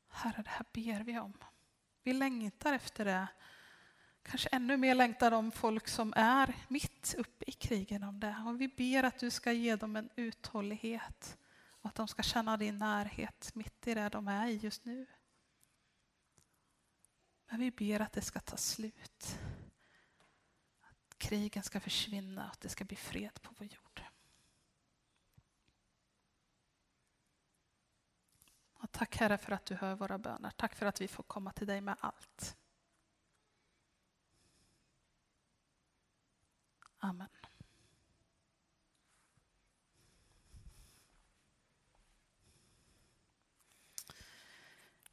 Herre, 0.09 0.41
det 0.41 0.49
här 0.49 0.65
ber 0.73 1.03
vi 1.03 1.19
om. 1.19 1.33
Vi 2.03 2.13
längtar 2.13 2.73
efter 2.73 3.05
det 3.05 3.27
kanske 4.25 4.49
ännu 4.51 4.77
mer 4.77 4.95
längtar 4.95 5.31
de 5.31 5.51
folk 5.51 5.87
som 5.87 6.13
är 6.15 6.55
mitt 6.67 7.15
uppe 7.17 7.45
i 7.47 7.51
krigen 7.51 8.03
om 8.03 8.19
det. 8.19 8.43
Och 8.47 8.61
vi 8.61 8.67
ber 8.67 9.03
att 9.03 9.19
du 9.19 9.31
ska 9.31 9.51
ge 9.51 9.75
dem 9.75 9.95
en 9.95 10.09
uthållighet 10.15 11.37
och 11.67 11.89
att 11.89 11.95
de 11.95 12.07
ska 12.07 12.23
känna 12.23 12.57
din 12.57 12.77
närhet 12.77 13.51
mitt 13.55 13.87
i 13.87 13.93
det 13.93 14.09
de 14.09 14.27
är 14.27 14.47
i 14.47 14.55
just 14.55 14.85
nu. 14.85 15.05
Men 17.49 17.59
vi 17.59 17.71
ber 17.71 17.99
att 17.99 18.11
det 18.11 18.21
ska 18.21 18.39
ta 18.39 18.57
slut. 18.57 19.39
Att 20.81 21.17
krigen 21.17 21.63
ska 21.63 21.79
försvinna 21.79 22.45
och 22.45 22.51
att 22.51 22.61
det 22.61 22.69
ska 22.69 22.85
bli 22.85 22.97
fred 22.97 23.41
på 23.41 23.53
vår 23.57 23.67
jord. 23.67 24.03
Och 28.73 28.91
tack 28.91 29.17
Herre 29.17 29.37
för 29.37 29.51
att 29.51 29.65
du 29.65 29.75
hör 29.75 29.95
våra 29.95 30.17
böner. 30.17 30.51
Tack 30.51 30.75
för 30.75 30.85
att 30.85 31.01
vi 31.01 31.07
får 31.07 31.23
komma 31.23 31.51
till 31.51 31.67
dig 31.67 31.81
med 31.81 31.95
allt. 31.99 32.57
Amen. 37.05 37.27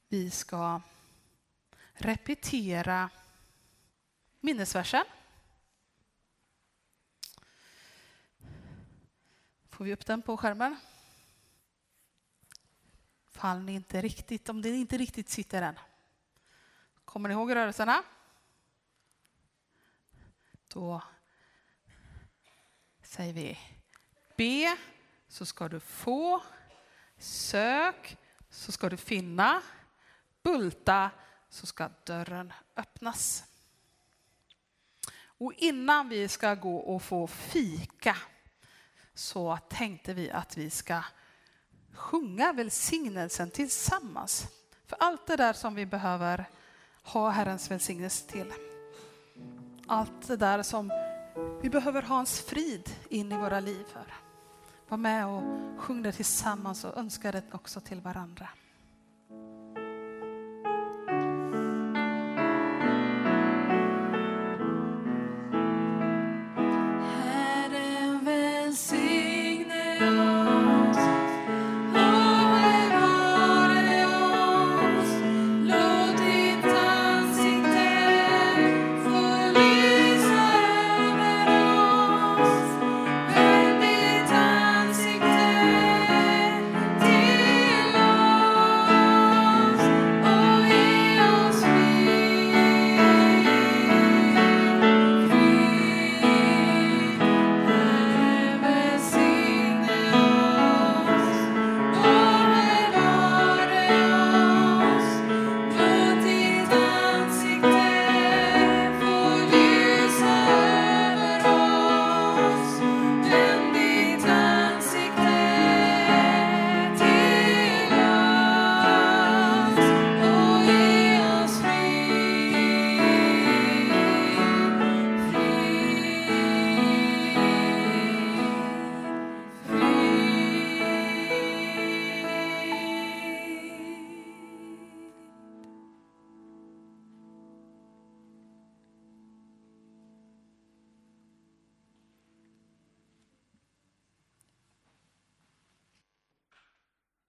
Vi 0.09 0.31
ska 0.31 0.81
repetera 1.93 3.11
minnesversen. 4.41 5.05
Får 9.71 9.85
vi 9.85 9.93
upp 9.93 10.07
den 10.07 10.23
på 10.23 10.37
skärmen? 10.37 10.77
Fall 13.25 13.63
ni 13.63 13.73
inte 13.73 14.03
riktigt, 14.03 14.49
om 14.49 14.63
det 14.63 14.69
inte 14.69 14.99
riktigt 14.99 15.29
sitter 15.29 15.63
än. 15.63 15.79
Kommer 17.05 17.29
ni 17.29 17.33
ihåg 17.33 17.55
rörelserna? 17.55 18.03
Då 20.69 21.03
säger 23.13 23.33
vi 23.33 23.59
be 24.37 24.77
så 25.29 25.47
ska 25.47 25.69
du 25.69 25.81
få, 25.81 26.43
sök 27.19 28.17
så 28.51 28.73
ska 28.73 28.89
du 28.89 28.97
finna, 28.97 29.63
bulta 30.43 31.11
så 31.49 31.67
ska 31.67 31.91
dörren 32.05 32.53
öppnas. 32.77 33.45
Och 35.25 35.53
innan 35.53 36.09
vi 36.09 36.29
ska 36.29 36.55
gå 36.55 36.77
och 36.77 37.03
få 37.03 37.27
fika 37.27 38.17
så 39.15 39.59
tänkte 39.69 40.15
vi 40.15 40.31
att 40.31 40.57
vi 40.57 40.71
ska 40.71 41.03
sjunga 41.93 42.53
välsignelsen 42.53 43.51
tillsammans. 43.51 44.47
För 44.87 44.97
allt 45.01 45.27
det 45.27 45.37
där 45.37 45.53
som 45.53 45.75
vi 45.75 45.87
behöver 45.87 46.45
ha 47.03 47.31
Herrens 47.31 47.71
välsignelse 47.71 48.27
till. 48.27 48.53
Allt 49.87 50.29
det 50.29 50.37
där 50.37 50.63
som 50.63 51.12
vi 51.63 51.71
behöver 51.71 52.03
ha 52.03 52.17
hans 52.17 52.41
frid 52.41 52.91
in 53.09 53.33
i 53.33 53.37
våra 53.37 53.61
liv. 53.61 53.87
Var 54.89 54.97
med 54.97 55.27
och 55.27 55.43
sjung 55.79 56.03
det 56.03 56.13
tillsammans 56.13 56.85
och 56.85 56.97
önska 56.97 57.33
det 57.33 57.43
också 57.53 57.81
till 57.81 58.01
varandra. 58.01 58.49